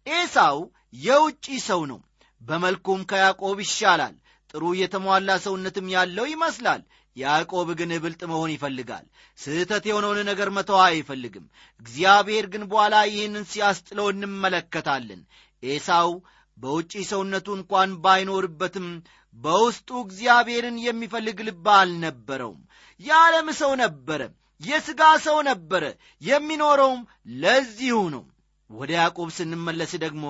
ኤሳው 0.07 0.57
የውጪ 1.03 1.45
ሰው 1.67 1.81
ነው። 1.91 1.99
በመልኩም 2.41 3.01
ከያዕቆብ 3.11 3.57
ይሻላል 3.65 4.15
ጥሩ 4.53 4.63
የተሟላ 4.77 5.29
ሰውነትም 5.43 5.87
ያለው 5.93 6.25
ይመስላል። 6.31 6.81
ያዕቆብ 7.17 7.67
ግን 7.79 7.91
ብልጥ 8.03 8.21
መሆን 8.31 8.51
ይፈልጋል። 8.53 9.05
ስህተት 9.39 9.83
የሆነውን 9.89 10.19
ነገር 10.29 10.49
መተዋ 10.57 10.79
አይፈልግም። 10.87 11.45
እግዚአብሔር 11.81 12.45
ግን 12.53 12.63
በኋላ 12.71 12.95
ይህንን 13.09 13.45
ሲያስጥለው 13.51 14.07
እንመለከታለን። 14.11 15.21
ኤሳው 15.63 16.11
በውጪ 16.57 16.93
ሰውነቱ 17.11 17.47
እንኳን 17.57 17.91
ባይኖርበትም 18.03 18.87
በውስጡ 19.35 19.89
እግዚአብሔርን 20.05 20.77
የሚፈልግ 20.85 21.37
ልብ 21.47 21.67
አልነበረውም። 21.77 22.61
የዓለም 22.99 23.47
ሰው 23.61 23.71
ነበረ 23.83 24.21
የሥጋ 24.61 25.03
ሰው 25.25 25.37
ነበረ 25.49 25.83
የሚኖረውም 26.21 27.01
ለዚሁ 27.41 27.97
ነው። 28.15 28.23
ወደ 28.69 28.91
ያዕቆብ 28.99 29.29
ስንመለስ 29.37 29.91
ደግሞ 30.03 30.25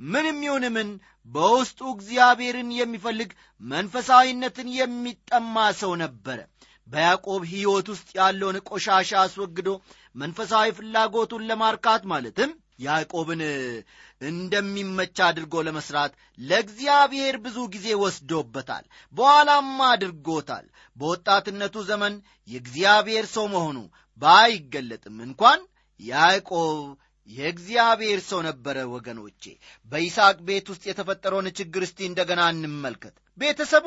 ምንም 0.00 0.38
ይሁን 0.46 0.64
ምን 0.74 0.88
በውስጡ 1.28 1.80
እግዚአብሔርን 1.94 2.70
የሚፈልግ 2.76 3.30
መንፈሳዊነትን 3.62 4.68
የሚጠማ 4.76 5.56
ሰው 5.80 5.92
ነበረ። 6.02 6.38
በያዕቆብ 6.88 7.42
ሕይወት 7.50 7.88
ውስጥ 7.92 8.08
ያለውን 8.18 8.56
ቆሻሻ 8.68 9.10
አስወግዶ 9.22 9.70
መንፈሳዊ 10.16 10.68
ፍላጎቱን 10.78 11.46
ለማርካት 11.48 12.02
ማለትም 12.12 12.50
ያዕቆብን 12.80 13.40
እንደሚመች 14.22 15.16
አድርጎ 15.26 15.54
ለመስራት 15.66 16.12
ለእግዚአብሔር 16.40 17.36
ብዙ 17.44 17.58
ጊዜ 17.74 17.86
ወስዶበታል። 18.02 18.84
በኋላም 19.14 19.70
አድርጎታል። 19.88 20.66
በወጣትነቱ 20.96 21.76
ዘመን 21.90 22.14
የእግዚአብሔር 22.48 23.26
ሰው 23.34 23.46
መሆኑ 23.54 23.78
ባይገለጥም 24.20 25.18
እንኳን 25.26 25.60
ያዕቆብ 26.00 26.78
የእግዚአብሔር 27.28 28.20
ሰው 28.28 28.40
ነበረ 28.46 28.76
ወገኖቼ። 28.92 29.42
በይስሐቅ 29.92 30.36
ቤት 30.48 30.66
ውስጥ 30.72 30.84
የተፈጠረውን 30.88 31.48
ችግር 31.58 31.82
እስቲ 31.86 31.98
እንደገና 32.08 32.42
እንመልከት። 32.52 33.14
ቤተሰቡ 33.38 33.86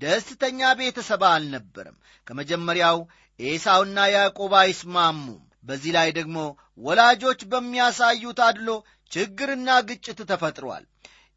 ደስተኛ 0.00 0.60
ቤተሰብ 0.80 1.22
አልነበረም። 1.30 1.96
ከመጀመሪያው 2.26 2.98
ኤሳውና 3.40 3.98
ያዕቆብ 4.14 4.52
አይስማሙም። 4.60 5.40
በዚህ 5.64 5.92
ላይ 5.96 6.08
ደግሞ 6.18 6.38
ወላጆች 6.80 7.40
በሚያሳዩት 7.52 8.40
አድሎ 8.46 8.68
ችግርና 9.12 9.68
ግጭት 9.88 10.20
ተፈጥሯል። 10.30 10.84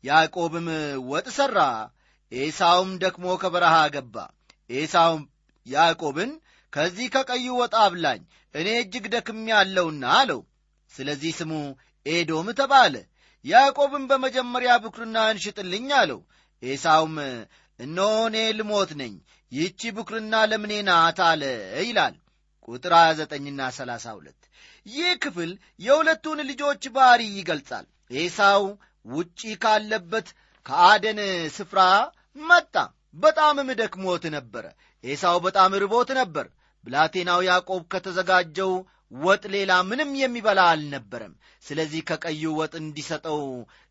ያዕቆብም 0.03 0.67
ወጥ 1.09 1.27
ሠራ 1.37 1.59
ኤሳውም 2.31 2.91
ደክሞ 3.03 3.25
ከበረሃ 3.41 3.75
ገባ። 3.95 4.15
ኤሳውም 4.73 5.23
ያዕቆብን 5.65 6.31
ከዚህ 6.73 7.07
ከቀዩ 7.13 7.47
ወጥ 7.59 7.73
አብላኝ 7.83 8.21
እኔ 8.55 8.67
እጅግ 8.81 9.05
ደክም 9.13 9.41
ያለውና 9.51 10.03
አለው 10.19 10.39
ስለዚህ 10.93 11.31
ስሙ 11.39 11.51
ኤዶም 12.05 12.47
ተባለ። 12.59 12.95
ያዕቆብም 13.45 14.05
በመጀመሪያ 14.09 14.71
ብኩርናህን 14.83 15.41
ሽጥልኝ 15.43 15.87
አለው። 15.99 16.19
ኤሳውም 16.63 17.15
እነሆ 17.79 18.15
እኔ 18.29 18.37
ልሞት 18.57 18.91
ነኝ 19.01 19.13
ይህቺ 19.51 19.91
ብኩርና 19.97 20.33
ለምኔ 20.51 20.73
ናት 20.89 21.19
አለ 21.27 21.43
ይላል። 21.81 22.15
ቁጥር 22.67 22.93
29ና 22.97 23.61
32 23.75 24.49
ይህ 24.85 25.11
ክፍል 25.23 25.51
የሁለቱን 25.79 26.39
ልጆች 26.49 26.83
ባሕሪ 26.95 27.21
ይገልጻል። 27.37 27.85
ኤሳው 28.15 28.63
ውጪ 29.05 29.39
ካለበት 29.63 30.27
ከአደን 30.65 31.19
ስፍራ 31.57 31.79
መጣ። 32.41 32.75
በጣምም 33.15 33.69
ደክሞት 33.79 34.23
ነበረ። 34.35 34.65
ኤሳው 35.03 35.37
በጣም 35.45 35.71
ርቦት 35.83 36.09
ነበር። 36.19 36.45
ብላቴናው 36.85 37.39
ያዕቆብ 37.47 37.81
ከተዘጋጀው 37.93 38.71
ወጥ 39.11 39.43
ሌላ 39.53 39.71
ምንም 39.83 40.11
የሚበላ 40.19 40.59
አልነበረም። 40.71 41.33
ስለዚህ 41.63 42.01
ከቀዩ 42.09 42.43
ወጥ 42.59 42.73
እንዲሰጠው 42.81 43.39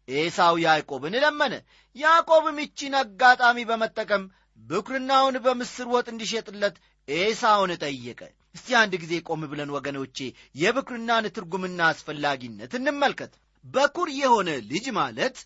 ኤሳው 0.08 0.56
ያዕቆብን 0.64 1.14
ለመነ። 1.24 1.54
ያዕቆብም 1.96 2.58
ይቺን 2.64 2.94
አጋጣሚ 3.00 3.58
በመጠቀም 3.70 4.24
ብኩርናውን 4.60 5.36
በምስር 5.44 5.86
ወጥ 5.94 6.06
እንዲሸጥለት 6.12 6.76
ኤሳውን 7.08 7.72
ጠየቀ። 7.82 8.20
እስቲ 8.54 8.68
አንድ 8.80 8.92
ጊዜ 9.02 9.14
ቆም 9.28 9.42
ብለን 9.50 9.74
ወገኖቼ 9.76 10.16
የብኩርናን 10.54 11.26
ትርጉምና 11.36 11.80
አስፈላጊነት 11.90 12.72
እንመልከት። 12.78 13.32
በኩር 13.64 14.08
የሆነ 14.20 14.50
ልጅ 14.70 14.86
ማለት 14.98 15.36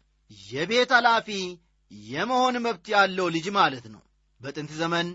የቤት 0.49 0.91
ኃላፊ 0.97 1.29
የመሆን 2.09 2.57
መብት 2.67 2.87
ያለው 2.95 3.27
ልጅ 3.35 3.47
ማለት 3.59 3.87
ነው። 3.95 4.03
በጥንት 4.41 4.71
ዘመን 4.81 5.09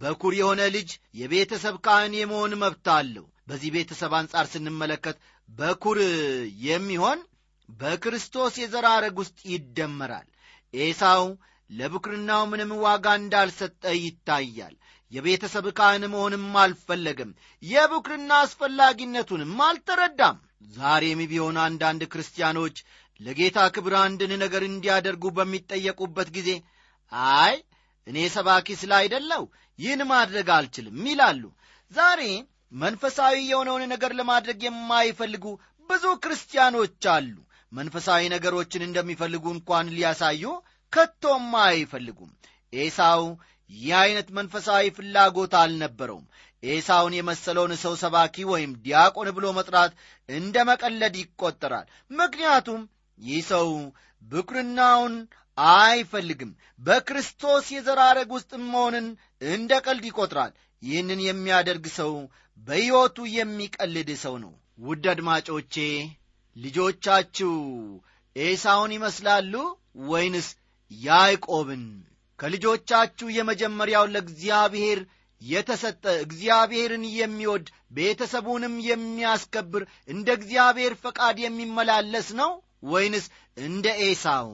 በኩር 0.00 0.32
የሆነ 0.38 0.62
ልጅ 0.74 0.90
የቤተሰብ 1.20 1.76
ካህን 1.84 2.14
የመሆን 2.18 2.52
መብት 2.62 2.86
አለው 2.96 3.26
በዚህ 3.48 3.70
ቤተሰብ 3.74 4.12
አንጻር 4.18 4.46
ስንመለከት 4.52 5.16
በኩር 5.48 5.98
የሚሆን 6.66 7.20
በክርስቶስ 7.68 8.54
የዘራረግ 8.60 9.16
ውስጥ 9.22 9.38
ይደመራል። 9.52 10.26
ኤሳው 10.74 11.24
ለብኩርናው 11.70 12.42
ምንም 12.50 12.70
ዋጋ 12.84 13.06
እንዳልሰጠ 13.20 13.82
ይታያል። 13.98 14.74
የቤተሰብ 15.12 15.66
ካህን 15.78 16.04
መሆንም 16.12 16.46
አልፈለገም። 16.62 17.30
የብኩርና 17.62 18.30
አስፈላጊነቱንም 18.44 19.54
አልተረዳም። 19.66 20.38
ዛሬም 20.74 21.20
ቢሆን 21.30 21.56
አንዳንድ 21.64 22.02
ክርስቲያኖች 22.12 22.76
ለጌታ 23.20 23.58
ክብር 23.74 23.94
አንድን 24.00 24.32
ነገር 24.42 24.62
እንዲያደርጉ 24.66 25.24
በሚጠየቁበት 25.36 26.28
ጊዜ 26.36 26.50
አይ 27.34 27.54
እኔ 28.06 28.18
ሰባኪ 28.34 28.76
ስላይደለው 28.80 29.42
ይህን 29.78 30.02
ማድረግ 30.12 30.48
አልችልም 30.56 31.00
ይላሉ። 31.10 31.42
ዛሬ 31.92 32.20
መንፈሳዊ 32.72 33.36
የሆነውን 33.50 33.84
ነገር 33.92 34.12
ለማድረግ 34.18 34.58
የማይፈልጉ 34.64 35.44
ብዙ 35.90 36.04
ክርስቲያኖች 36.24 37.04
አሉ። 37.14 37.34
መንፈሳዊ 37.72 38.22
ነገሮችን 38.34 38.86
እንደሚፈልጉ 38.86 39.44
እንኳን 39.54 39.92
ሊያሳዩ 39.94 40.42
ከቶም 40.92 41.48
አይፈልጉም። 41.64 42.30
ኤሳው 42.76 43.22
ይህ 43.70 43.90
ዐይነት 44.00 44.28
መንፈሳዊ 44.38 44.84
ፍላጎት 44.98 45.54
አልነበረውም። 45.60 46.26
ኤሳውን 46.62 47.14
የመሰለውን 47.16 47.72
ሰው 47.82 47.94
ሰባኪ 48.02 48.44
ወይም 48.52 48.70
ዲያቆን 48.84 49.28
ብሎ 49.36 49.46
መጥራት 49.58 49.92
እንደ 50.28 50.64
መቀለድ 50.70 51.16
ይቆጠራል። 51.20 51.86
ምክንያቱም 52.10 52.80
ይህ 53.18 53.42
ሰው 53.50 53.68
ብኩርናውን 54.22 55.14
አይፈልግም። 55.58 56.50
በክርስቶስ 56.80 57.66
የዘራረግ 57.74 58.30
ውስጥ 58.36 58.50
መሆንን 58.66 59.06
እንደ 59.48 59.72
ቀልድ 59.86 60.04
ይቆጥራል 60.08 60.52
ይህንን 60.82 61.20
የሚያደርግ 61.24 61.86
ሰው 61.98 62.12
በሕይወቱ 62.58 63.26
የሚቀልድ 63.36 64.10
ሰው 64.24 64.34
ነው። 64.44 64.52
ውድ 64.78 65.04
አድማጮቼ 65.12 65.74
ልጆቻችሁ 66.56 67.52
ኤሳውን 68.36 68.92
ይመስላሉ 68.96 69.54
ወይንስ 70.10 70.48
ያዕቆብን? 70.90 71.84
ከልጆቻችሁ 72.38 73.28
የመጀመሪያው 73.36 74.04
ለእግዚአብሔር 74.14 74.98
የተሰጠ 75.40 76.04
እግዚአብሔርን 76.24 77.04
የሚወድ 77.18 77.66
ቤተሰቡንም 77.90 78.74
የሚያስከብር 78.88 79.82
እንደ 80.08 80.28
እግዚአብሔር 80.38 80.94
ፈቃድ 81.04 81.36
የሚመላለስ 81.42 82.28
ነው 82.40 82.50
ወይንስ 82.92 83.26
እንደ 83.60 83.86
ኤሳው? 84.06 84.50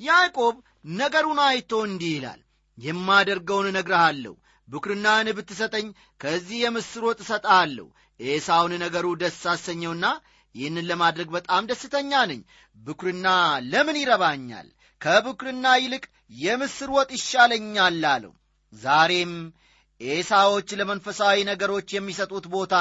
ያዕቆብ 0.00 0.54
ነገሩን 0.98 1.40
አይቶ 1.48 1.72
እንዲህ 1.88 2.12
ይላል 2.16 2.40
የማደርገውን 2.78 3.68
እነግርሃለሁ 3.70 4.32
ብኩርናን 4.68 5.28
ብትሰጠኝ 5.36 5.86
ከዚህ 6.20 6.58
የምስር 6.62 7.02
ወጥ 7.08 7.18
እሰጥሃለሁ። 7.24 7.86
ኤሳውን 8.20 8.72
ነገሩ 8.84 9.06
ደስ 9.22 9.40
አሰኘውና 9.52 10.06
ይህንን 10.54 10.88
ለማድረግ 10.90 11.28
በጣም 11.36 11.62
ደስተኛ 11.70 12.12
ነኝ። 12.30 12.40
ብኩርና 12.76 13.26
ለምን 13.72 13.96
ይረባኛል? 14.00 14.66
ከብኩርና 15.00 15.66
ይልቅ 15.76 16.04
የምስር 16.40 16.90
ወጥ 16.96 17.10
ይሻለኛል 17.16 18.04
አለው። 18.12 18.32
ዛሬም 18.72 19.32
ኤሳዎች 20.00 20.68
ለመንፈሳዊ 20.78 21.36
ነገሮች 21.50 21.88
የሚሰጡት 21.94 22.46
ቦታ 22.54 22.74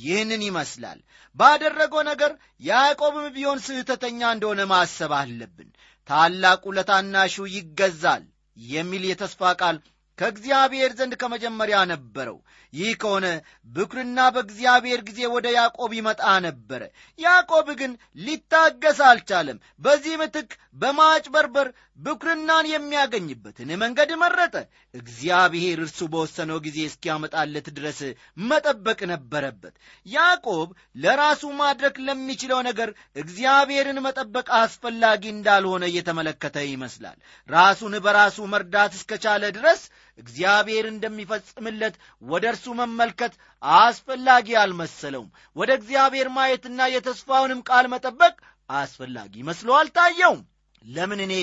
ይህንን 0.00 0.42
ይመስላል። 0.46 0.98
ባደረገው 1.36 2.02
ነገር 2.10 2.32
ያዕቆብም 2.62 3.26
ቢሆን 3.36 3.58
ስህተተኛ 3.66 4.20
እንደሆነ 4.34 4.60
ማሰብ 4.72 5.12
አለብን። 5.20 5.70
ታላቁ 6.08 6.64
ለታናሹ 6.76 7.44
ይገዛል 7.54 8.24
የሚል 8.56 9.04
የተስፋ 9.06 9.52
ቃል 9.60 9.76
ከእግዚአብሔር 10.18 10.90
ዘንድ 10.98 11.14
ከመጀመሪያ 11.20 11.78
ነበረው። 11.90 12.36
ይህ 12.72 12.92
ከሆነ 13.02 13.26
ብኩርና 13.68 14.18
በእግዚአብሔር 14.34 15.00
ጊዜ 15.08 15.20
ወደ 15.34 15.46
ያዕቆብ 15.56 15.90
ይመጣ 15.96 16.22
ነበረ 16.46 16.82
ያዕቆብ 17.18 17.66
ግን 17.80 17.92
ሊታገስ 18.18 19.00
አልቻለም። 19.08 19.58
በዚህ 19.80 20.14
ምትክ 20.20 20.50
በማጭበርበር 20.80 21.68
ብኩርናን 21.98 22.66
የሚያገኝበትን 22.70 23.68
መንገድ 23.82 24.10
መረጠ። 24.22 24.54
እግዚአብሔር 24.94 25.78
እርሱ 25.82 26.00
በወሰነው 26.12 26.58
ጊዜ 26.64 26.78
እስኪያመጣለት 26.88 27.66
ድረስ 27.76 28.00
መጠበቅ 28.44 28.98
ነበረበት። 29.12 29.74
ያዕቆብ 30.06 30.68
ለራሱ 30.96 31.52
ማድረግ 31.60 31.94
ለሚችለው 32.06 32.60
ነገር 32.68 32.90
እግዚአብሔርን 33.16 34.00
መጠበቅ 34.06 34.46
አስፈላጊ 34.60 35.22
እንዳልሆነ 35.32 35.84
እየተመለከተ 35.90 36.56
ይመስላል። 36.68 37.18
ራሱን 37.48 37.94
በራሱ 38.04 38.46
መርዳት 38.52 38.92
እስከቻለ 38.98 39.44
ድረስ 39.58 39.82
እግዚአብሔር 40.18 40.86
እንደሚፈጽምለት 40.90 41.94
ወደ 42.24 42.44
እርሱ 42.52 42.66
መመልከት 42.80 43.32
አስፈላጊ 43.62 44.48
አልመሰለውም። 44.62 45.28
ወደ 45.56 45.70
እግዚአብሔር 45.78 46.28
ማየትና 46.36 46.88
የተስፋውንም 46.92 47.62
ቃል 47.68 47.86
መጠበቅ 47.94 48.34
አስፈላጊ 48.70 49.34
መስሎ 49.48 49.70
አልታየውም። 49.78 50.42
ለምን 50.84 51.20
እኔ 51.24 51.34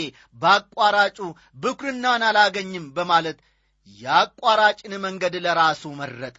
በአቋራጩ 0.41 1.19
ብኩርናን 1.57 2.23
አላገኝም 2.27 2.85
በማለት 2.97 3.37
የአቋራጭን 3.99 4.93
መንገድ 5.03 5.35
ለራሱ 5.45 5.83
መረጠ። 5.99 6.37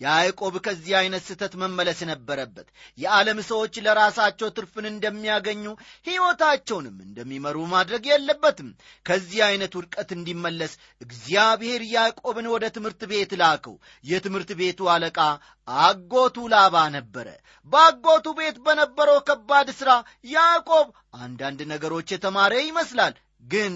ያዕቆብ 0.00 0.54
ከዚህ 0.64 0.92
ዐይነት 0.98 1.22
ስህተት 1.26 1.52
መመለስ 1.62 1.98
ነበረበት። 2.10 2.68
የዓለም 2.98 3.38
ሰዎች 3.48 3.74
ለራሳቸው 3.84 4.48
ትርፍን 4.56 4.86
እንደሚያገኙ 4.90 5.64
ሕይወታቸውንም 6.08 6.96
እንደሚመሩ 7.06 7.56
ማድረግ 7.72 8.04
የለበትም። 8.10 8.70
ከዚህ 9.06 9.40
ዐይነት 9.48 9.74
ውድቀት 9.78 10.10
እንዲመለስ 10.16 10.72
እግዚአብሔር 11.00 11.82
ያዕቆብን 11.92 12.48
ወደ 12.54 12.64
ትምህርት 12.76 13.02
ቤት 13.12 13.34
ላከው። 13.40 13.76
የትምህርት 14.04 14.52
ቤቱ 14.60 14.90
አለቃ 14.94 15.18
አጎቱ 15.68 16.38
ላባ 16.52 16.76
ነበረ። 16.96 17.28
በአጎቱ 17.68 18.26
ቤት 18.38 18.56
በነበረው 18.64 19.20
ከባድ 19.28 19.68
ሥራ 19.78 19.90
ያዕቆብ 20.30 20.88
አንዳንድ 21.20 21.60
ነገሮች 21.70 22.08
የተማረ 22.12 22.54
ይመስላል 22.64 23.14
ግን 23.44 23.74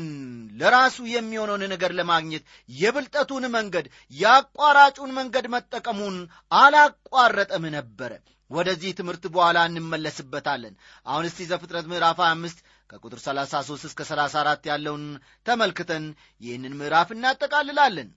ለራሱ 0.61 0.97
የሚሆነውን 1.11 1.63
ነገር 1.73 1.93
ለማግኘት 1.99 2.45
የብልጠቱን 2.73 3.45
መንገድ 3.57 3.87
የአቋራጩን 4.13 5.11
መንገድ 5.19 5.47
መጠቀሙን 5.55 6.17
አላቋረጠም 6.59 7.65
ነበረ። 7.77 8.13
ወደዚህ 8.51 8.91
ትምህርት 8.99 9.25
በኋላ 9.35 9.59
እንመለስበታለን። 9.69 10.75
አሁን 11.07 11.25
እስቲ 11.31 11.49
ዘፍጥረት 11.51 11.87
ምዕራፍ 11.91 12.21
25 12.27 12.63
ከቁጥር 12.91 13.19
33 13.25 13.89
እስከ 13.89 14.01
34 14.11 14.71
ያለውን 14.71 15.05
ተመልክተን 15.47 16.05
ይህንን 16.41 16.77
ምዕራፍ 16.79 17.11
እናጠቃልላለን። 17.17 18.09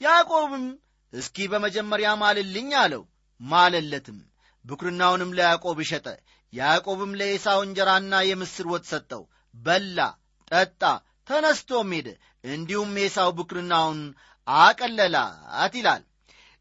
ያዕቆብም 0.00 0.66
እስኪ 1.12 1.46
በመጀመሪያ 1.52 2.10
ማልልኝ 2.22 2.70
አለው። 2.82 3.02
ማለለትም 3.40 4.18
ብኩርናውንም 4.64 5.34
ለያዕቆብ 5.36 5.78
ሸጠ። 5.90 6.06
ያዕቆብም 6.52 7.12
ለኤሳው 7.20 7.60
እንጀራና 7.66 8.14
የምስር 8.28 8.66
ወጥ 8.68 8.84
ሰጠው 8.92 9.22
በላ 9.54 9.98
ጠጣ 10.50 10.82
ተነስቶም 11.28 11.90
ሄደ 11.96 12.08
እንዲሁም 12.44 12.92
ኤሳው 13.02 13.30
ብኩርናውን 13.38 14.00
አቀለላት 14.46 15.74
ይላል። 15.74 16.02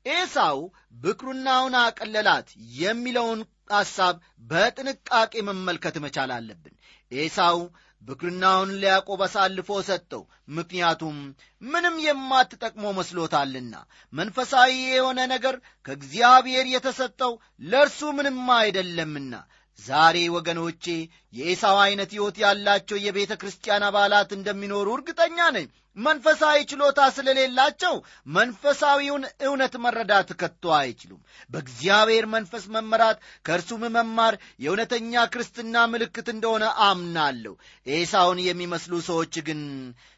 ኤሳው 0.06 0.60
ብኩርናውን 0.96 1.74
አቀለላት 1.82 2.48
የሚለውን 2.80 3.40
ሐሳብ 3.74 4.16
በጥንቃቄ 4.50 5.34
መመልከት 5.50 5.96
መቻል 6.06 6.32
አለብን። 6.38 6.76
ኤሳው 7.12 7.60
ብኩርናውን 8.04 8.70
ለያዕቆብ 8.82 9.22
አሳልፎ 9.26 9.70
ሰጠው። 9.88 10.22
ምክንያቱም 10.50 11.18
ምንም 11.62 11.96
የማትጠቅመው 12.06 12.92
መስሎታልና 13.00 13.74
መንፈሳዊ 14.14 14.72
የሆነ 14.90 15.20
ነገር 15.34 15.56
ከእግዚአብሔር 15.86 16.68
የተሰጠው 16.74 17.34
ለእርሱ 17.64 18.00
ምንም 18.18 18.40
አይደለምና 18.60 19.34
ዛሬ 19.80 20.18
ወገኖቼ 20.36 20.84
የኤሳው 21.34 21.78
ዐይነት 21.82 22.12
ሕይወት 22.16 22.38
ያላቸው 22.44 22.98
የቤተ 23.02 23.34
ክርስቲያን 23.42 23.86
አባላት 23.90 24.30
እንደሚኖሩ 24.38 24.88
እርግጠኛ 24.98 25.38
ነኝ 25.58 25.68
መንፈሳዊ 25.98 26.58
ችሎታ 26.70 27.00
ስለሌላቸው 27.16 27.96
መንፈሳዊውን 28.36 29.24
እውነት 29.46 29.74
መረዳት 29.84 30.30
ከቶ 30.40 30.74
አይችሉም። 30.78 31.22
በእግዚአብሔር 31.50 32.26
መንፈስ 32.34 32.66
መመራት 32.76 33.18
ከእርሱም 33.46 33.84
መማር 33.96 34.36
የእውነተኛ 34.64 35.26
ክርስትና 35.34 35.86
ምልክት 35.94 36.30
እንደሆነ 36.34 36.66
አምናለሁ። 36.88 37.54
ኤሳውን 37.94 38.40
የሚመስሉ 38.46 39.02
ሰዎች 39.10 39.36
ግን 39.50 39.62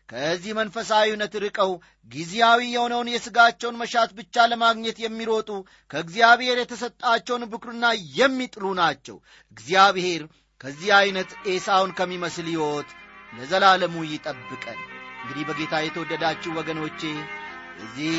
ከዚህ 0.10 0.54
መንፈሳዊ 0.58 1.08
እውነት 1.12 1.34
ርቀው 1.44 1.72
ጊዜያዊ 2.12 2.62
የሆነውን 2.70 3.12
የሥጋቸውን 3.12 3.80
መሻት 3.82 4.12
ብቻ 4.18 4.46
ለማግኘት 4.52 4.98
የሚሮጡ 5.02 5.50
ከእግዚአብሔር 5.92 6.58
የተሰጣቸውን 6.60 7.50
ብኩርና 7.52 7.86
የሚጥሉ 8.18 8.74
ናቸው። 8.82 9.18
እግዚአብሔር 9.58 10.24
ከዚህ 10.62 10.90
ዐይነት 10.98 11.32
ኤሳውን 11.50 11.94
ከሚመስል 11.98 12.50
ሕይወት 12.52 12.90
ለዘላለሙ 13.34 13.96
ይጠብቀን 14.10 14.82
እንግዲህ 15.22 15.44
በጌታ 15.50 15.76
የተወደዳችሁ 15.82 16.52
ወገኖቼ 16.60 17.02
እዚህ 17.84 18.16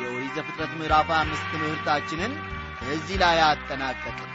የኦሪት 0.00 0.32
ዘፍጥረት 0.36 0.72
ምዕራፍ 0.78 1.08
አምስት 1.18 1.46
ትምህርታችንን 1.52 2.32
እዚህ 2.90 3.16
ላይ 3.22 3.38
አጠናቀቅን። 3.48 4.28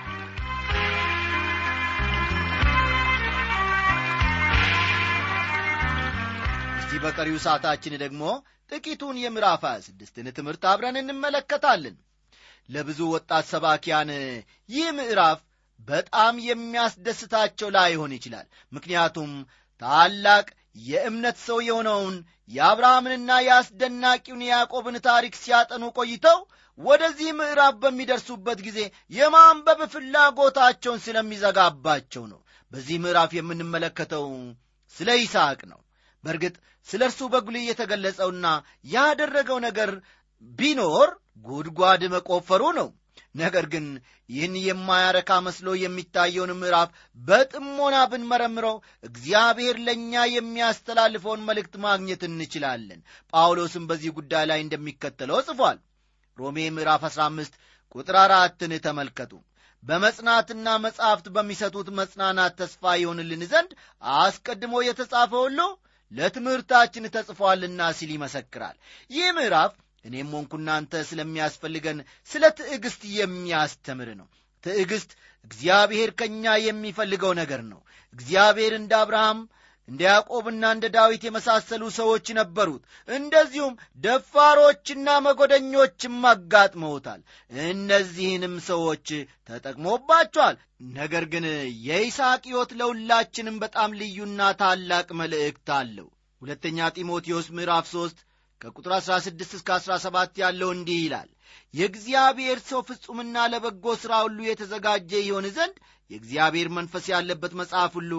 እስቲ 6.79 6.99
በቀሪው 7.03 7.37
ሰዓታችን 7.45 7.95
ደግሞ 8.03 8.23
ጥቂቱን 8.71 9.17
የምዕራፍ 9.21 9.63
ስድስትን 9.85 10.27
ትምህርት 10.37 10.63
አብረን 10.71 10.99
እንመለከታለን። 11.01 11.95
ለብዙ 12.69 12.99
ወጣት 13.13 13.45
ሰባኪያን 13.51 14.09
ይህ 14.69 14.87
ምዕራፍ 14.99 15.39
በጣም 15.79 16.35
የሚያስደስታቸው 16.45 17.69
ላይሆን 17.75 18.13
ይችላል። 18.17 18.45
ምክንያቱም 18.71 19.31
ታላቅ 19.81 20.45
የእምነት 20.75 21.37
ሰው 21.45 21.59
የሆነውን 21.65 22.15
የአብርሃምንና 22.51 23.31
የአስደናቂውን 23.45 24.41
የያዕቆብን 24.45 24.97
ታሪክ 25.07 25.33
ሲያጠኑ 25.43 25.83
ቆይተው 25.97 26.39
ወደዚህ 26.79 27.29
ምዕራፍ 27.37 27.75
በሚደርሱበት 27.83 28.59
ጊዜ 28.65 28.79
የማንበብ 29.11 29.79
ፍላጎታቸውን 29.93 31.03
ስለሚዘጋባቸው 31.05 32.23
ነው። 32.31 32.39
በዚህ 32.71 32.97
ምዕራፍ 33.03 33.31
የምንመለከተው 33.37 34.25
ስለ 34.95 35.09
ይስሐቅ 35.19 35.61
ነው። 35.71 35.79
በእርግጥ 36.23 36.55
ስለ 36.87 37.01
እርሱ 37.09 37.21
በጉልህ 37.33 37.63
የተገለጸውና 37.67 38.47
ያደረገው 38.87 39.57
ነገር 39.67 39.91
ቢኖር 40.57 41.09
ጉድጓድ 41.45 42.03
መቆፈሩ 42.13 42.63
ነው። 42.79 42.89
ነገር 43.35 43.65
ግን 43.73 43.85
ይህን 44.29 44.55
የማያረካ 44.61 45.31
መስሎ 45.45 45.75
የሚታየውን 45.79 46.51
ምዕራፍ 46.59 46.89
በጥሞና 47.19 47.95
ብንመረምረው 48.11 48.75
እግዚአብሔር 49.03 49.77
ለእኛ 49.85 50.23
የሚያስተላልፈውን 50.35 51.45
መልእክት 51.47 51.75
ማግኘት 51.85 52.23
እንችላለን። 52.29 53.01
ጳውሎስም 53.33 53.87
በዚህ 53.89 54.13
ጉዳይ 54.17 54.45
ላይ 54.51 54.61
እንደሚከተለው 54.63 55.39
ጽፏል። 55.47 55.79
ሮሜ 56.37 56.57
ምዕራፍ 56.75 57.03
15 57.09 57.59
ቁጥር 57.95 58.17
አራትን 58.21 58.73
ተመልከቱ። 58.85 59.33
በመጽናትና 59.83 60.67
መጻሕፍት 60.83 61.27
በሚሰጡት 61.33 61.87
መጽናናት 61.97 62.53
ተስፋ 62.61 62.93
ይሆንልን 62.99 63.43
ዘንድ 63.51 63.71
አስቀድሞ 64.17 64.75
የተጻፈ 64.85 65.31
ሁሉ 65.43 65.59
ለትምህርታችን 66.11 67.11
ተጽፏልና 67.15 67.81
ሲል 67.97 68.11
ይመሰክራል። 68.15 68.75
ይህ 69.11 69.27
ምዕራፍ 69.37 69.73
እኔም 70.05 70.31
ሆንኩ 70.35 70.53
እናንተ 70.59 71.03
ስለሚያስፈልገን 71.09 71.99
ስለ 72.29 72.43
ትዕግሥት 72.59 73.03
የሚያስተምር 73.15 74.09
ነው። 74.19 74.27
ትዕግሥት 74.63 75.11
እግዚአብሔር 75.45 76.09
ከእኛ 76.19 76.53
የሚፈልገው 76.65 77.33
ነገር 77.41 77.61
ነው። 77.71 77.81
እግዚአብሔር 78.13 78.73
እንደ 78.77 78.93
አብርሃም 79.01 79.39
እንደ 79.87 80.01
ያዕቆብና 80.07 80.65
እንደ 80.75 80.85
ዳዊት 80.93 81.23
የመሳሰሉ 81.25 81.83
ሰዎች 81.97 82.27
ነበሩት። 82.37 82.83
እንደዚሁም 83.09 83.73
ደፋሮችና 84.03 85.07
መጎደኞችም 85.25 86.15
አጋጥመውታል። 86.31 87.21
እነዚህንም 87.51 88.55
ሰዎች 88.69 89.07
ተጠቅሞባቸዋል። 89.49 90.55
ነገር 90.95 91.25
ግን 91.33 91.45
የይስሐቅ 91.87 92.43
ሕይወት 92.49 92.71
ለሁላችንም 92.79 93.59
በጣም 93.59 93.95
ልዩና 93.99 94.49
ታላቅ 94.61 95.07
መልእክት 95.21 95.69
አለው። 95.77 96.07
ሁለተኛ 96.41 96.87
ጢሞቴዎስ 96.95 97.47
ምዕራፍ 97.57 97.85
3 97.91 98.25
ከቁጥር 98.61 98.91
16 98.97 99.55
እስከ 99.57 99.69
17 99.79 100.41
ያለው 100.43 100.69
እንዲህ 100.75 100.99
ይላል 101.01 101.29
የእግዚአብሔር 101.73 102.59
ሰው 102.69 102.81
ፍጹምና 102.89 103.37
ለበጎ 103.51 103.85
ሥራ 104.01 104.13
ሁሉ 104.25 104.39
የተዘጋጀ 104.45 105.11
ይሆን 105.23 105.47
ዘንድ 105.55 105.75
የእግዚአብሔር 106.11 106.67
መንፈስ 106.77 107.05
ያለበት 107.13 107.53
መጽሐፍ 107.61 107.93
ሁሉ 107.99 108.11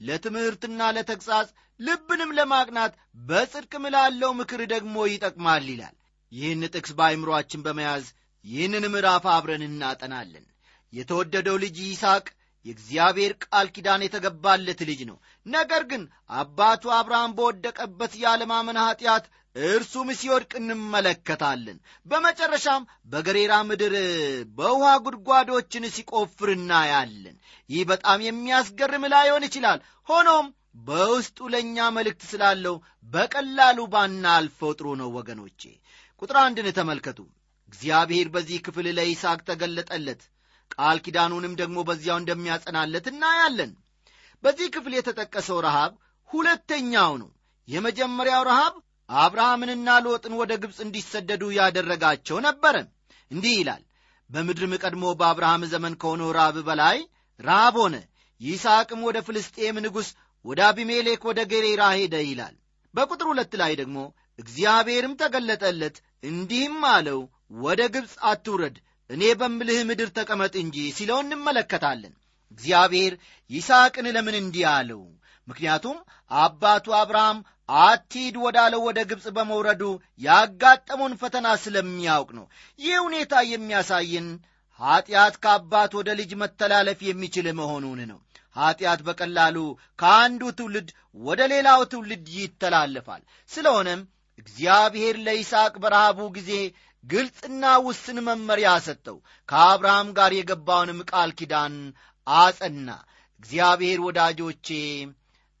ለትምህርትና 0.00 0.90
ለተግሣጽ 0.96 1.48
ልብንም 1.80 2.34
ለማቅናት 2.38 2.92
በጽድቅም 3.28 3.84
ላለው 3.94 4.32
ምክር 4.40 4.62
ደግሞ 4.72 4.96
ይጠቅማል 5.08 5.66
ይላል። 5.72 5.94
ይህን 6.32 6.62
ጥቅስ 6.72 6.92
በአይምሮአችን 6.98 7.64
በመያዝ 7.66 8.04
ይህንን 8.44 8.84
ምዕራፍ 8.92 9.24
አብረን 9.32 9.64
እናጠናለን። 9.68 10.44
የተወደደው 10.92 11.56
ልጅ 11.64 11.76
ይስሐቅ 11.84 12.26
የእግዚአብሔር 12.64 13.32
ቃል 13.44 13.66
ኪዳን 13.74 14.02
የተገባለት 14.04 14.80
ልጅ 14.88 15.00
ነው። 15.10 15.16
ነገር 15.46 15.82
ግን 15.90 16.02
አባቱ 16.36 16.92
አብርሃም 16.96 17.34
በወደቀበት 17.38 18.12
የዓለማመን 18.20 18.80
ኀጢአት 18.82 19.26
እርሱም 19.56 20.08
ሲወድቅ 20.18 20.52
እንመለከታለን። 20.58 21.78
በመጨረሻም 22.06 22.82
በገሬራ 23.12 23.54
ምድር 23.68 23.94
በውሃ 24.58 24.92
ጉድጓዶችን 25.06 25.90
ሲቆፍር 25.94 26.50
እናያለን። 26.54 27.36
ይህ 27.70 27.82
በጣም 27.90 28.24
የሚያስገርም 28.26 29.06
ላይሆን 29.14 29.46
ይችላል። 29.48 29.80
ሆኖም 30.08 30.46
በውስጡ 30.84 31.48
ለእኛ 31.52 31.86
መልእክት 31.96 32.22
ስላለው 32.30 32.76
በቀላሉ 33.08 33.78
ባናልፈው 33.94 34.72
ጥሩ 34.78 34.88
ነው። 35.00 35.08
ወገኖቼ 35.16 35.62
ቁጥር 36.22 36.36
አንድን 36.42 36.68
ተመልከቱ። 36.76 37.18
እግዚአብሔር 37.68 38.28
በዚህ 38.34 38.58
ክፍል 38.66 38.86
ለይስሐቅ 38.96 39.40
ተገለጠለት፣ 39.48 40.22
ቃል 40.74 40.98
ኪዳኑንም 41.04 41.54
ደግሞ 41.60 41.78
በዚያው 41.88 42.18
እንደሚያጸናለት 42.20 43.06
እናያለን። 43.12 43.72
በዚህ 44.44 44.68
ክፍል 44.74 44.92
የተጠቀሰው 44.96 45.58
ረሃብ 45.66 45.92
ሁለተኛው 46.30 47.12
ነው። 47.22 47.30
የመጀመሪያው 47.68 48.42
ረሃብ 48.50 48.74
አብርሃምንና 49.08 49.88
ሎጥን 50.04 50.34
ወደ 50.40 50.52
ግብፅ 50.62 50.78
እንዲሰደዱ 50.84 51.42
ያደረጋቸው 51.58 52.38
ነበረ። 52.46 52.76
እንዲህ 53.30 53.54
ይላል፣ 53.58 53.82
በምድርም 54.30 54.74
ቀድሞ 54.82 55.04
በአብርሃም 55.20 55.62
ዘመን 55.72 55.94
ከሆነው 56.02 56.30
ራብ 56.38 56.56
በላይ 56.68 56.98
ራብ 57.40 57.76
ሆነ። 57.82 57.96
ይስሐቅም 58.40 59.00
ወደ 59.08 59.18
ፍልስጤም 59.26 59.78
ንጉሥ 59.84 60.08
ወደ 60.44 60.60
አቢሜሌክ 60.68 61.22
ወደ 61.30 61.40
ጌሬራ 61.50 61.82
ሄደ 61.96 62.16
ይላል። 62.26 62.54
በቁጥር 62.94 63.26
ሁለት 63.30 63.52
ላይ 63.60 63.72
ደግሞ 63.80 63.98
እግዚአብሔርም 64.38 65.18
ተገለጠለት 65.20 65.96
እንዲህም 66.22 66.78
አለው፣ 66.92 67.20
ወደ 67.62 67.80
ግብፅ 67.94 68.14
አትውረድ፣ 68.30 68.76
እኔ 69.10 69.22
በምልህ 69.38 69.78
ምድር 69.88 70.08
ተቀመጥ 70.16 70.54
እንጂ 70.62 70.76
ሲለው 70.96 71.18
እንመለከታለን። 71.22 72.14
እግዚአብሔር 72.52 73.12
ይስሐቅን 73.50 74.06
ለምን 74.16 74.36
እንዲህ 74.40 74.64
አለው? 74.72 75.02
ምክንያቱም 75.48 75.96
አባቱ 76.38 76.86
አብርሃም 76.98 77.38
አትሂድ 77.82 78.36
ወዳለው 78.44 78.80
ወደ 78.88 78.98
ግብፅ 79.10 79.26
በመውረዱ 79.36 79.82
ያጋጠመውን 80.20 81.18
ፈተና 81.20 81.46
ስለሚያውቅ 81.64 82.30
ነው። 82.38 82.46
ይህ 82.78 82.96
ሁኔታ 83.06 83.42
የሚያሳየን 83.50 84.28
ኀጢአት 84.80 85.34
ከአባት 85.42 85.92
ወደ 85.98 86.10
ልጅ 86.20 86.30
መተላለፍ 86.42 87.00
የሚችል 87.08 87.46
መሆኑን 87.60 88.00
ነው። 88.10 88.18
ኀጢአት 88.56 89.00
በቀላሉ 89.06 89.56
ከአንዱ 89.98 90.42
ትውልድ 90.58 90.88
ወደ 91.20 91.40
ሌላው 91.52 91.80
ትውልድ 91.92 92.26
ይተላለፋል። 92.36 93.22
ስለሆነም 93.50 94.00
እግዚአብሔር 94.38 95.14
ለይስሐቅ 95.26 95.74
በረሃቡ 95.82 96.20
ጊዜ 96.36 96.50
ግልጽና 97.04 97.64
ውስን 97.84 98.18
መመሪያ 98.26 98.70
ሰጠው። 98.86 99.16
ከአብርሃም 99.48 100.08
ጋር 100.18 100.32
የገባውንም 100.36 101.00
ቃል 101.10 101.30
ኪዳን 101.38 101.74
አጸና። 102.26 102.88
እግዚአብሔር 103.40 103.98
ወዳጆቼ 104.06 104.68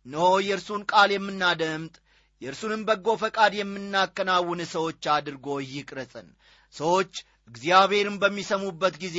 እነሆ 0.06 0.26
የእርሱን 0.46 0.82
ቃል 0.92 1.10
የምናደምጥ 1.14 1.94
የእርሱንም 2.42 2.82
በጎ 2.88 3.06
ፈቃድ 3.22 3.52
የምናከናውን 3.56 4.60
ሰዎች 4.72 5.02
አድርጎ 5.14 5.46
ይቅረጸን። 5.70 6.28
ሰዎች 6.74 7.12
እግዚአብሔርን 7.50 8.16
በሚሰሙበት 8.22 8.94
ጊዜ 9.04 9.18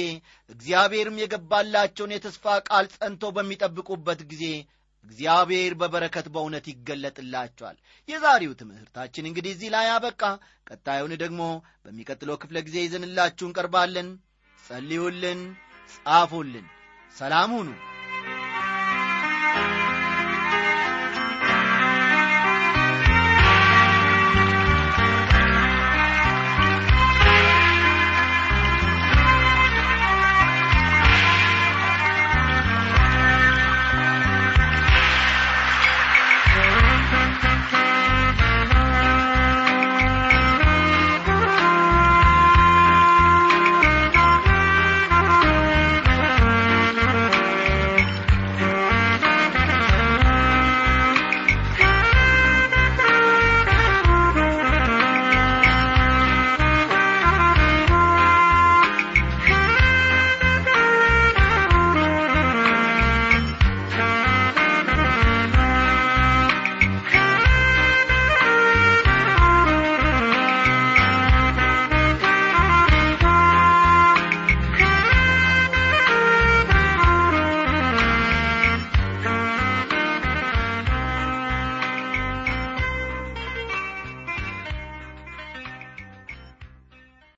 እግዚአብሔርም 0.49 1.17
የገባላቸውን 1.21 2.13
የተስፋ 2.15 2.53
ቃል 2.69 2.85
ጸንቶ 2.95 3.31
በሚጠብቁበት 3.35 4.21
ጊዜ 4.31 4.45
እግዚአብሔር 5.05 5.73
በበረከት 5.75 6.27
በእውነት 6.33 6.65
ይገለጥላቸዋል። 6.71 7.77
የዛሬው 8.09 8.53
ትምህርታችን 8.59 9.27
እንግዲህ 9.29 9.53
እዚህ 9.55 9.69
ላይ 9.75 9.87
አበቃ። 9.89 10.21
ቀጣዩን 10.67 11.13
ደግሞ 11.23 11.41
በሚቀጥለው 11.85 12.37
ክፍለ 12.43 12.59
ጊዜ 12.67 12.77
ይዘንላችሁ 12.83 13.47
እንቀርባለን። 13.47 14.09
ጸልዩልን፣ 14.59 15.41
ጻፉልን። 15.95 16.67
ሰላም 17.15 17.51
ሁኑ። 17.57 17.69